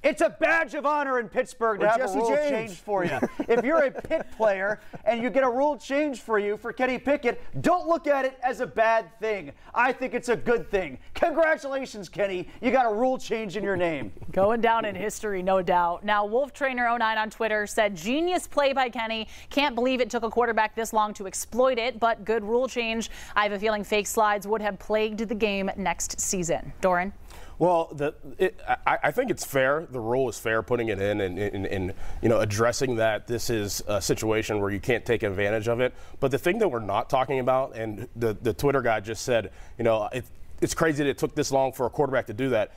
It's 0.05 0.21
a 0.21 0.29
badge 0.29 0.75
of 0.75 0.85
honor 0.85 1.19
in 1.19 1.27
Pittsburgh 1.29 1.79
to 1.79 1.87
or 1.87 1.89
have 1.89 1.97
Jesse 1.97 2.19
a 2.19 2.21
rule 2.21 2.29
James. 2.29 2.49
changed 2.51 2.77
for 2.77 3.03
you. 3.03 3.19
if 3.49 3.65
you're 3.65 3.85
a 3.85 3.89
Pitt 3.89 4.27
player 4.37 4.79
and 5.03 5.19
you 5.19 5.31
get 5.31 5.43
a 5.43 5.49
rule 5.49 5.75
change 5.77 6.21
for 6.21 6.37
you 6.37 6.57
for 6.57 6.71
Kenny 6.71 6.99
Pickett, 6.99 7.41
don't 7.61 7.87
look 7.87 8.05
at 8.05 8.23
it 8.23 8.37
as 8.43 8.59
a 8.59 8.67
bad 8.67 9.07
thing. 9.19 9.51
I 9.73 9.91
think 9.91 10.13
it's 10.13 10.29
a 10.29 10.35
good 10.35 10.69
thing. 10.69 10.99
Congratulations, 11.15 12.07
Kenny. 12.07 12.47
You 12.61 12.69
got 12.69 12.85
a 12.85 12.93
rule 12.93 13.17
change 13.17 13.57
in 13.57 13.63
your 13.63 13.75
name. 13.75 14.13
Going 14.31 14.61
down 14.61 14.85
in 14.85 14.93
history, 14.93 15.41
no 15.41 15.63
doubt. 15.63 16.05
Now, 16.05 16.23
Wolf 16.23 16.53
Trainer 16.53 16.87
09 16.87 17.17
on 17.17 17.31
Twitter 17.31 17.65
said, 17.65 17.95
genius 17.95 18.45
play 18.45 18.73
by 18.73 18.89
Kenny. 18.89 19.27
Can't 19.49 19.73
believe 19.73 20.01
it 20.01 20.11
took 20.11 20.21
a 20.21 20.29
quarterback 20.29 20.75
this 20.75 20.93
long 20.93 21.15
to 21.15 21.25
exploit 21.25 21.79
it, 21.79 21.99
but 21.99 22.23
good 22.23 22.43
rule 22.43 22.67
change. 22.67 23.09
I 23.35 23.41
have 23.41 23.53
a 23.53 23.59
feeling 23.59 23.83
fake 23.83 24.05
slides 24.05 24.45
would 24.45 24.61
have 24.61 24.77
plagued 24.77 25.27
the 25.27 25.33
game 25.33 25.71
next 25.77 26.19
season. 26.21 26.73
Dorin? 26.79 27.11
Well, 27.57 27.89
the, 27.93 28.13
it, 28.37 28.59
I, 28.85 28.97
I, 29.03 29.11
think 29.11 29.31
it's 29.31 29.45
fair. 29.45 29.87
The 29.89 29.99
rule 29.99 30.27
is 30.27 30.37
fair, 30.37 30.61
putting 30.61 30.89
it 30.89 30.99
in 31.01 31.21
and, 31.21 31.39
and, 31.39 31.65
and, 31.65 31.93
you 32.21 32.27
know 32.27 32.41
addressing 32.41 32.97
that 32.97 33.27
this 33.27 33.49
is 33.49 33.81
a 33.87 34.01
situation 34.01 34.59
where 34.59 34.69
you 34.69 34.79
can't 34.79 35.05
take 35.05 35.23
advantage 35.23 35.67
of 35.69 35.79
it. 35.79 35.93
But 36.19 36.31
the 36.31 36.37
thing 36.37 36.59
that 36.59 36.67
we're 36.67 36.79
not 36.79 37.09
talking 37.09 37.39
about, 37.39 37.75
and 37.75 38.07
the, 38.15 38.33
the 38.33 38.53
Twitter 38.53 38.81
guy 38.81 38.99
just 38.99 39.23
said, 39.23 39.51
you 39.77 39.83
know, 39.85 40.09
it, 40.11 40.25
it's 40.61 40.73
crazy 40.73 41.03
that 41.03 41.09
it 41.09 41.17
took 41.17 41.35
this 41.35 41.51
long 41.51 41.71
for 41.71 41.85
a 41.85 41.89
quarterback 41.89 42.25
to 42.27 42.33
do 42.33 42.49
that. 42.49 42.71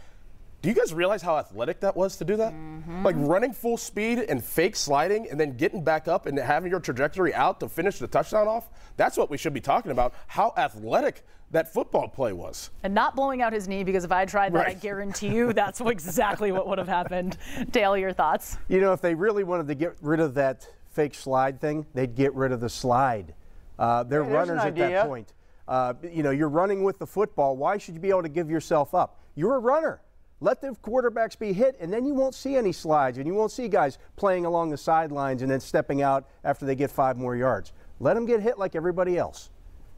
Do 0.61 0.69
you 0.69 0.75
guys 0.75 0.93
realize 0.93 1.23
how 1.23 1.39
athletic 1.39 1.81
that 1.81 1.97
was 1.97 2.17
to 2.17 2.25
do 2.25 2.37
that? 2.37 2.53
Mm-hmm. 2.53 3.05
Like 3.05 3.15
running 3.19 3.53
full 3.53 3.77
speed 3.77 4.19
and 4.19 4.43
fake 4.43 4.75
sliding 4.75 5.29
and 5.31 5.39
then 5.39 5.57
getting 5.57 5.85
back 5.85 6.09
up 6.09 6.27
and 6.27 6.37
having 6.37 6.71
your 6.71 6.81
trajectory 6.81 7.33
out 7.33 7.61
to 7.61 7.69
finish 7.69 7.99
the 7.99 8.09
touchdown 8.09 8.49
off? 8.49 8.69
That's 8.97 9.17
what 9.17 9.31
we 9.31 9.39
should 9.39 9.55
be 9.55 9.61
talking 9.61 9.93
about. 9.93 10.15
How 10.27 10.53
athletic 10.57 11.25
that 11.53 11.73
football 11.73 12.09
play 12.09 12.33
was. 12.33 12.71
And 12.83 12.93
not 12.93 13.15
blowing 13.15 13.41
out 13.41 13.53
his 13.53 13.69
knee 13.69 13.85
because 13.85 14.05
if 14.05 14.11
I 14.11 14.25
tried 14.25 14.53
that, 14.53 14.59
right. 14.59 14.69
I 14.71 14.75
guarantee 14.75 15.29
you 15.29 15.53
that's 15.53 15.81
exactly 15.87 16.51
what 16.51 16.67
would 16.67 16.79
have 16.79 16.89
happened. 16.89 17.39
Dale, 17.71 17.97
your 17.97 18.13
thoughts? 18.13 18.59
You 18.67 18.81
know, 18.81 18.93
if 18.93 19.01
they 19.01 19.15
really 19.15 19.45
wanted 19.45 19.69
to 19.69 19.77
get 19.77 19.97
rid 20.03 20.19
of 20.19 20.35
that 20.35 20.69
fake 20.91 21.15
slide 21.15 21.61
thing, 21.61 21.87
they'd 21.95 22.17
get 22.17 22.35
rid 22.35 22.51
of 22.51 22.59
the 22.59 22.69
slide. 22.69 23.33
Uh, 23.79 24.03
they're 24.03 24.25
hey, 24.25 24.33
runners 24.33 24.61
at 24.61 24.75
that 24.75 25.07
point. 25.07 25.33
Uh, 25.69 25.95
you 26.03 26.25
know, 26.25 26.31
you're 26.31 26.49
running 26.49 26.83
with 26.83 26.99
the 26.99 27.07
football. 27.07 27.57
Why 27.57 27.79
should 27.79 27.95
you 27.95 28.01
be 28.01 28.09
able 28.09 28.23
to 28.23 28.29
give 28.29 28.51
yourself 28.51 28.93
up? 28.93 29.21
You're 29.37 29.55
a 29.55 29.61
runner. 29.61 30.01
Let 30.41 30.61
the 30.61 30.69
quarterbacks 30.85 31.37
be 31.37 31.53
hit, 31.53 31.77
and 31.81 31.93
then 31.93 32.07
you 32.07 32.15
won't 32.15 32.35
see 32.35 32.57
any 32.57 32.71
slides, 32.71 33.19
and 33.19 33.27
you 33.27 33.35
won't 33.35 33.51
see 33.51 33.67
guys 33.67 33.99
playing 34.17 34.47
along 34.47 34.71
the 34.71 34.77
sidelines 34.77 35.43
and 35.43 35.51
then 35.51 35.59
stepping 35.59 36.01
out 36.01 36.29
after 36.45 36.65
they 36.65 36.77
get 36.77 36.91
five 36.91 37.17
more 37.17 37.35
yards. 37.35 37.73
Let 37.99 38.15
them 38.15 38.25
get 38.25 38.41
hit 38.41 38.57
like 38.57 38.77
everybody 38.77 39.19
else. 39.19 39.51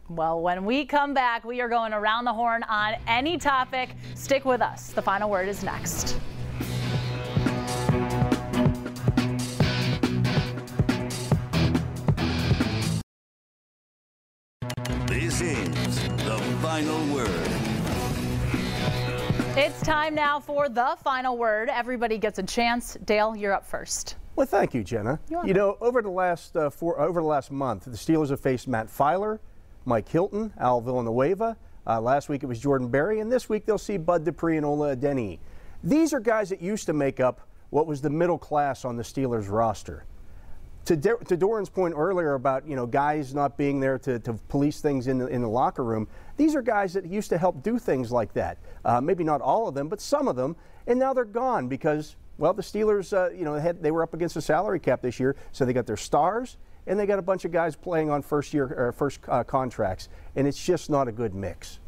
Well, 0.09 0.41
when 0.41 0.65
we 0.65 0.87
come 0.87 1.13
back, 1.15 1.45
we 1.45 1.61
are 1.61 1.69
going 1.69 1.93
around 1.93 2.25
the 2.25 2.33
horn 2.33 2.63
on 2.65 2.95
any 3.07 3.37
topic. 3.37 3.91
Stick 4.15 4.45
with 4.45 4.63
us. 4.63 4.91
The 4.93 5.03
final 5.03 5.29
word 5.29 5.49
is 5.49 5.63
next. 5.63 6.19
It's 19.63 19.83
time 19.83 20.15
now 20.15 20.41
for 20.41 20.71
the 20.71 20.97
final 21.05 21.37
word. 21.37 21.69
Everybody 21.69 22.17
gets 22.17 22.39
a 22.39 22.43
chance. 22.43 22.97
Dale, 23.05 23.37
you're 23.37 23.53
up 23.53 23.67
first. 23.67 24.17
Well, 24.35 24.47
thank 24.47 24.73
you, 24.73 24.83
Jenna. 24.83 25.21
You 25.29 25.53
know, 25.53 25.77
over 25.83 26.01
the 26.01 26.09
last 26.09 26.57
uh, 26.57 26.71
four, 26.71 26.99
over 26.99 27.21
the 27.21 27.27
last 27.27 27.51
month, 27.51 27.85
the 27.85 27.91
Steelers 27.91 28.31
have 28.31 28.41
faced 28.41 28.69
Matt 28.69 28.87
Feiler, 28.87 29.39
Mike 29.85 30.09
Hilton, 30.09 30.51
Al 30.57 30.81
Villanueva. 30.81 31.59
Uh, 31.87 32.01
last 32.01 32.31
week 32.31 32.43
it 32.43 32.47
was 32.47 32.59
Jordan 32.59 32.89
Berry, 32.89 33.21
and 33.21 33.31
this 33.31 33.51
week 33.51 33.67
they'll 33.67 33.77
see 33.77 33.99
Bud 33.99 34.25
Dupree 34.25 34.57
and 34.57 34.65
Ola 34.65 34.97
Adeniyi. 34.97 35.39
These 35.85 36.15
are 36.15 36.21
guys 36.21 36.49
that 36.49 36.63
used 36.63 36.87
to 36.87 36.95
make 36.95 37.21
up 37.21 37.47
what 37.69 37.87
was 37.87 38.01
the 38.01 38.09
middle 38.09 38.39
class 38.39 38.87
on 38.87 38.97
the 38.97 39.03
Steelers 39.03 39.51
roster 39.51 40.07
to, 40.91 40.97
De- 40.97 41.25
to 41.25 41.37
Dorin's 41.37 41.69
point 41.69 41.95
earlier 41.97 42.35
about 42.35 42.67
you 42.67 42.75
know 42.75 42.85
guys 42.85 43.33
not 43.33 43.57
being 43.57 43.79
there 43.79 43.97
to, 44.01 44.19
to 44.19 44.33
police 44.49 44.81
things 44.81 45.07
in 45.07 45.19
the, 45.19 45.29
in 45.29 45.41
the 45.41 45.49
locker 45.49 45.85
room, 45.85 46.09
these 46.37 46.57
are 46.57 46.63
guys 46.63 46.93
that 46.95 47.07
used 47.07 47.29
to 47.31 47.39
help 47.39 47.63
do 47.63 47.79
things 47.79 48.11
like 48.11 48.33
that. 48.33 48.59
Uh, 48.85 49.01
maybe 49.01 49.23
not 49.23 49.41
all 49.41 49.69
of 49.69 49.75
them, 49.75 49.89
but 49.89 50.01
some 50.01 50.27
of 50.27 50.35
them, 50.35 50.57
and 50.89 50.99
now 50.99 51.13
they're 51.13 51.25
gone 51.25 51.69
because 51.69 52.17
well 52.39 52.53
the 52.53 52.63
Steelers 52.63 53.13
uh, 53.17 53.31
you 53.33 53.45
know 53.45 53.55
had, 53.55 53.81
they 53.81 53.93
were 53.93 54.03
up 54.03 54.15
against 54.15 54.35
the 54.35 54.43
salary 54.43 54.81
cap 54.81 55.01
this 55.01 55.21
year, 55.21 55.37
so 55.53 55.65
they 55.65 55.73
got 55.73 55.87
their 55.87 55.97
stars 55.97 56.57
and 56.87 56.99
they 56.99 57.07
got 57.07 57.21
a 57.21 57.23
bunch 57.23 57.45
of 57.45 57.53
guys 57.53 57.77
playing 57.77 58.11
on 58.11 58.21
first 58.21 58.53
year 58.53 58.93
first 58.97 59.21
uh, 59.29 59.45
contracts, 59.45 60.09
and 60.35 60.49
it's 60.49 60.61
just 60.61 60.91
not 60.91 61.07
a 61.07 61.13
good 61.13 61.35
mix. 61.35 61.79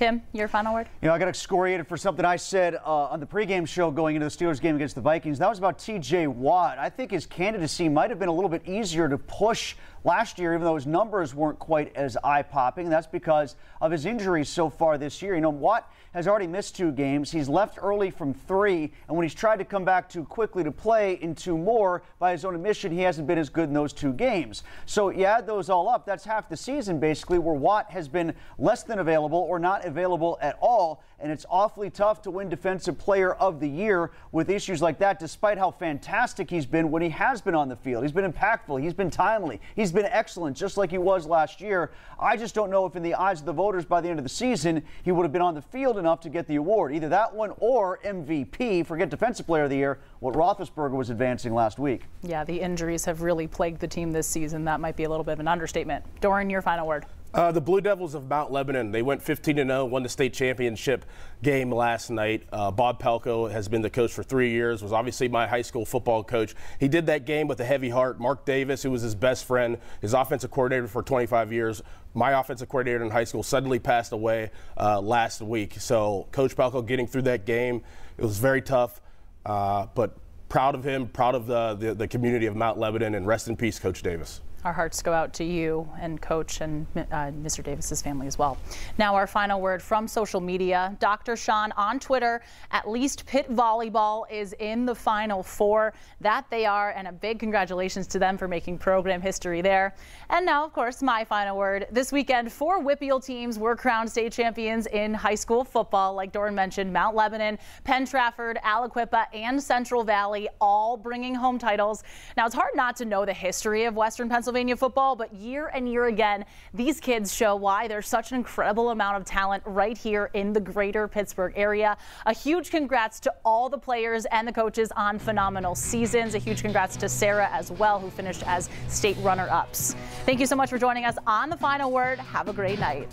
Tim, 0.00 0.22
your 0.32 0.48
final 0.48 0.72
word? 0.72 0.88
You 1.02 1.08
know, 1.08 1.14
I 1.14 1.18
got 1.18 1.28
excoriated 1.28 1.86
for 1.86 1.98
something 1.98 2.24
I 2.24 2.36
said 2.36 2.74
uh, 2.74 3.08
on 3.08 3.20
the 3.20 3.26
pregame 3.26 3.68
show 3.68 3.90
going 3.90 4.16
into 4.16 4.26
the 4.26 4.30
Steelers 4.30 4.58
game 4.58 4.74
against 4.74 4.94
the 4.94 5.02
Vikings. 5.02 5.38
That 5.38 5.50
was 5.50 5.58
about 5.58 5.76
TJ 5.76 6.26
Watt. 6.26 6.78
I 6.78 6.88
think 6.88 7.10
his 7.10 7.26
candidacy 7.26 7.86
might 7.86 8.08
have 8.08 8.18
been 8.18 8.30
a 8.30 8.32
little 8.32 8.48
bit 8.48 8.66
easier 8.66 9.10
to 9.10 9.18
push 9.18 9.76
last 10.02 10.38
year, 10.38 10.54
even 10.54 10.64
though 10.64 10.76
his 10.76 10.86
numbers 10.86 11.34
weren't 11.34 11.58
quite 11.58 11.94
as 11.94 12.16
eye 12.24 12.40
popping. 12.40 12.88
That's 12.88 13.06
because 13.06 13.56
of 13.82 13.92
his 13.92 14.06
injuries 14.06 14.48
so 14.48 14.70
far 14.70 14.96
this 14.96 15.20
year. 15.20 15.34
You 15.34 15.42
know, 15.42 15.50
Watt 15.50 15.92
has 16.12 16.26
already 16.26 16.46
missed 16.46 16.76
two 16.76 16.92
games. 16.92 17.30
He's 17.30 17.48
left 17.48 17.78
early 17.80 18.10
from 18.10 18.34
three, 18.34 18.92
and 19.08 19.16
when 19.16 19.24
he's 19.24 19.34
tried 19.34 19.58
to 19.58 19.64
come 19.64 19.84
back 19.84 20.08
too 20.08 20.24
quickly 20.24 20.64
to 20.64 20.72
play 20.72 21.14
in 21.14 21.34
two 21.34 21.56
more, 21.56 22.02
by 22.18 22.32
his 22.32 22.44
own 22.44 22.54
admission, 22.54 22.92
he 22.92 23.00
hasn't 23.00 23.26
been 23.26 23.38
as 23.38 23.48
good 23.48 23.68
in 23.68 23.74
those 23.74 23.92
two 23.92 24.12
games. 24.12 24.62
So 24.86 25.10
you 25.10 25.24
add 25.24 25.46
those 25.46 25.70
all 25.70 25.88
up, 25.88 26.06
that's 26.06 26.24
half 26.24 26.48
the 26.48 26.56
season 26.56 26.98
basically, 26.98 27.38
where 27.38 27.54
Watt 27.54 27.90
has 27.90 28.08
been 28.08 28.34
less 28.58 28.82
than 28.82 28.98
available 28.98 29.38
or 29.38 29.58
not 29.58 29.84
available 29.84 30.38
at 30.40 30.58
all 30.60 31.02
and 31.20 31.30
it's 31.30 31.46
awfully 31.50 31.90
tough 31.90 32.22
to 32.22 32.30
win 32.30 32.48
Defensive 32.48 32.98
Player 32.98 33.34
of 33.34 33.60
the 33.60 33.68
Year 33.68 34.10
with 34.32 34.48
issues 34.50 34.80
like 34.80 34.98
that, 34.98 35.18
despite 35.18 35.58
how 35.58 35.70
fantastic 35.70 36.50
he's 36.50 36.66
been 36.66 36.90
when 36.90 37.02
he 37.02 37.10
has 37.10 37.40
been 37.40 37.54
on 37.54 37.68
the 37.68 37.76
field. 37.76 38.02
He's 38.02 38.12
been 38.12 38.30
impactful, 38.30 38.82
he's 38.82 38.94
been 38.94 39.10
timely, 39.10 39.60
he's 39.76 39.92
been 39.92 40.06
excellent, 40.06 40.56
just 40.56 40.76
like 40.76 40.90
he 40.90 40.98
was 40.98 41.26
last 41.26 41.60
year. 41.60 41.92
I 42.18 42.36
just 42.36 42.54
don't 42.54 42.70
know 42.70 42.86
if, 42.86 42.96
in 42.96 43.02
the 43.02 43.14
eyes 43.14 43.40
of 43.40 43.46
the 43.46 43.52
voters, 43.52 43.84
by 43.84 44.00
the 44.00 44.08
end 44.08 44.18
of 44.18 44.24
the 44.24 44.30
season, 44.30 44.82
he 45.02 45.12
would 45.12 45.22
have 45.24 45.32
been 45.32 45.42
on 45.42 45.54
the 45.54 45.62
field 45.62 45.98
enough 45.98 46.20
to 46.20 46.28
get 46.28 46.46
the 46.46 46.56
award. 46.56 46.94
Either 46.94 47.08
that 47.08 47.34
one 47.34 47.52
or 47.58 47.98
MVP, 48.04 48.86
forget 48.86 49.10
Defensive 49.10 49.46
Player 49.46 49.64
of 49.64 49.70
the 49.70 49.76
Year, 49.76 49.98
what 50.20 50.34
Roethlisberger 50.34 50.92
was 50.92 51.10
advancing 51.10 51.54
last 51.54 51.78
week. 51.78 52.02
Yeah, 52.22 52.44
the 52.44 52.60
injuries 52.60 53.04
have 53.04 53.22
really 53.22 53.46
plagued 53.46 53.80
the 53.80 53.88
team 53.88 54.12
this 54.12 54.26
season. 54.26 54.64
That 54.64 54.80
might 54.80 54.96
be 54.96 55.04
a 55.04 55.08
little 55.08 55.24
bit 55.24 55.32
of 55.32 55.40
an 55.40 55.48
understatement. 55.48 56.04
Dorin, 56.20 56.50
your 56.50 56.62
final 56.62 56.86
word. 56.86 57.06
Uh, 57.32 57.52
the 57.52 57.60
Blue 57.60 57.80
Devils 57.80 58.14
of 58.14 58.28
Mount 58.28 58.50
Lebanon, 58.50 58.90
they 58.90 59.02
went 59.02 59.22
15 59.22 59.54
0, 59.54 59.84
won 59.84 60.02
the 60.02 60.08
state 60.08 60.34
championship 60.34 61.04
game 61.44 61.70
last 61.70 62.10
night. 62.10 62.42
Uh, 62.52 62.72
Bob 62.72 63.00
Palko 63.00 63.48
has 63.48 63.68
been 63.68 63.82
the 63.82 63.90
coach 63.90 64.12
for 64.12 64.24
three 64.24 64.50
years, 64.50 64.82
was 64.82 64.92
obviously 64.92 65.28
my 65.28 65.46
high 65.46 65.62
school 65.62 65.84
football 65.84 66.24
coach. 66.24 66.56
He 66.80 66.88
did 66.88 67.06
that 67.06 67.26
game 67.26 67.46
with 67.46 67.60
a 67.60 67.64
heavy 67.64 67.88
heart. 67.88 68.18
Mark 68.18 68.44
Davis, 68.44 68.82
who 68.82 68.90
was 68.90 69.02
his 69.02 69.14
best 69.14 69.44
friend, 69.44 69.78
his 70.00 70.12
offensive 70.12 70.50
coordinator 70.50 70.88
for 70.88 71.04
25 71.04 71.52
years, 71.52 71.82
my 72.14 72.32
offensive 72.32 72.68
coordinator 72.68 73.04
in 73.04 73.10
high 73.10 73.22
school, 73.22 73.44
suddenly 73.44 73.78
passed 73.78 74.10
away 74.10 74.50
uh, 74.76 75.00
last 75.00 75.40
week. 75.40 75.74
So, 75.78 76.26
Coach 76.32 76.56
Palko 76.56 76.84
getting 76.84 77.06
through 77.06 77.22
that 77.22 77.46
game, 77.46 77.82
it 78.18 78.24
was 78.24 78.40
very 78.40 78.60
tough, 78.60 79.00
uh, 79.46 79.86
but 79.94 80.16
proud 80.48 80.74
of 80.74 80.82
him, 80.82 81.06
proud 81.06 81.36
of 81.36 81.46
the, 81.46 81.74
the, 81.74 81.94
the 81.94 82.08
community 82.08 82.46
of 82.46 82.56
Mount 82.56 82.76
Lebanon, 82.76 83.14
and 83.14 83.24
rest 83.24 83.46
in 83.46 83.56
peace, 83.56 83.78
Coach 83.78 84.02
Davis. 84.02 84.40
Our 84.62 84.74
hearts 84.74 85.00
go 85.00 85.14
out 85.14 85.32
to 85.34 85.44
you 85.44 85.88
and 85.98 86.20
Coach 86.20 86.60
and 86.60 86.86
uh, 86.94 87.32
Mr. 87.42 87.64
Davis's 87.64 88.02
family 88.02 88.26
as 88.26 88.38
well. 88.38 88.58
Now, 88.98 89.14
our 89.14 89.26
final 89.26 89.58
word 89.58 89.82
from 89.82 90.06
social 90.06 90.40
media. 90.40 90.94
Dr. 91.00 91.34
Sean 91.34 91.72
on 91.78 91.98
Twitter, 91.98 92.42
at 92.70 92.88
least 92.88 93.24
Pitt 93.24 93.50
Volleyball 93.50 94.30
is 94.30 94.54
in 94.58 94.84
the 94.84 94.94
Final 94.94 95.42
Four. 95.42 95.94
That 96.20 96.44
they 96.50 96.66
are, 96.66 96.90
and 96.90 97.08
a 97.08 97.12
big 97.12 97.38
congratulations 97.38 98.06
to 98.08 98.18
them 98.18 98.36
for 98.36 98.48
making 98.48 98.76
program 98.78 99.22
history 99.22 99.62
there. 99.62 99.94
And 100.28 100.44
now, 100.44 100.66
of 100.66 100.74
course, 100.74 101.00
my 101.00 101.24
final 101.24 101.56
word. 101.56 101.86
This 101.90 102.12
weekend, 102.12 102.52
four 102.52 102.80
WPIAL 102.82 103.24
teams 103.24 103.58
were 103.58 103.74
crowned 103.74 104.10
state 104.10 104.32
champions 104.32 104.86
in 104.88 105.14
high 105.14 105.34
school 105.36 105.64
football. 105.64 106.12
Like 106.14 106.32
Dorin 106.32 106.54
mentioned, 106.54 106.92
Mount 106.92 107.16
Lebanon, 107.16 107.58
Penn 107.84 108.04
Trafford, 108.04 108.58
Aliquippa, 108.62 109.24
and 109.32 109.62
Central 109.62 110.04
Valley 110.04 110.50
all 110.60 110.98
bringing 110.98 111.34
home 111.34 111.58
titles. 111.58 112.02
Now, 112.36 112.44
it's 112.44 112.54
hard 112.54 112.72
not 112.74 112.94
to 112.96 113.06
know 113.06 113.24
the 113.24 113.32
history 113.32 113.84
of 113.84 113.94
Western 113.94 114.28
Pennsylvania 114.28 114.49
Pennsylvania 114.50 114.76
football, 114.76 115.14
but 115.14 115.32
year 115.32 115.70
and 115.72 115.88
year 115.88 116.06
again, 116.06 116.44
these 116.74 116.98
kids 116.98 117.32
show 117.32 117.54
why 117.54 117.86
there's 117.86 118.08
such 118.08 118.32
an 118.32 118.36
incredible 118.36 118.90
amount 118.90 119.16
of 119.16 119.24
talent 119.24 119.62
right 119.64 119.96
here 119.96 120.28
in 120.34 120.52
the 120.52 120.58
greater 120.58 121.06
Pittsburgh 121.06 121.52
area. 121.54 121.96
A 122.26 122.34
huge 122.34 122.72
congrats 122.72 123.20
to 123.20 123.34
all 123.44 123.68
the 123.68 123.78
players 123.78 124.24
and 124.24 124.48
the 124.48 124.52
coaches 124.52 124.90
on 124.96 125.20
phenomenal 125.20 125.76
seasons. 125.76 126.34
A 126.34 126.38
huge 126.38 126.62
congrats 126.62 126.96
to 126.96 127.08
Sarah 127.08 127.48
as 127.52 127.70
well, 127.70 128.00
who 128.00 128.10
finished 128.10 128.42
as 128.44 128.68
state 128.88 129.16
runner 129.20 129.48
ups. 129.52 129.94
Thank 130.26 130.40
you 130.40 130.46
so 130.46 130.56
much 130.56 130.68
for 130.68 130.78
joining 130.78 131.04
us 131.04 131.14
on 131.28 131.48
the 131.48 131.56
final 131.56 131.92
word. 131.92 132.18
Have 132.18 132.48
a 132.48 132.52
great 132.52 132.80
night. 132.80 133.08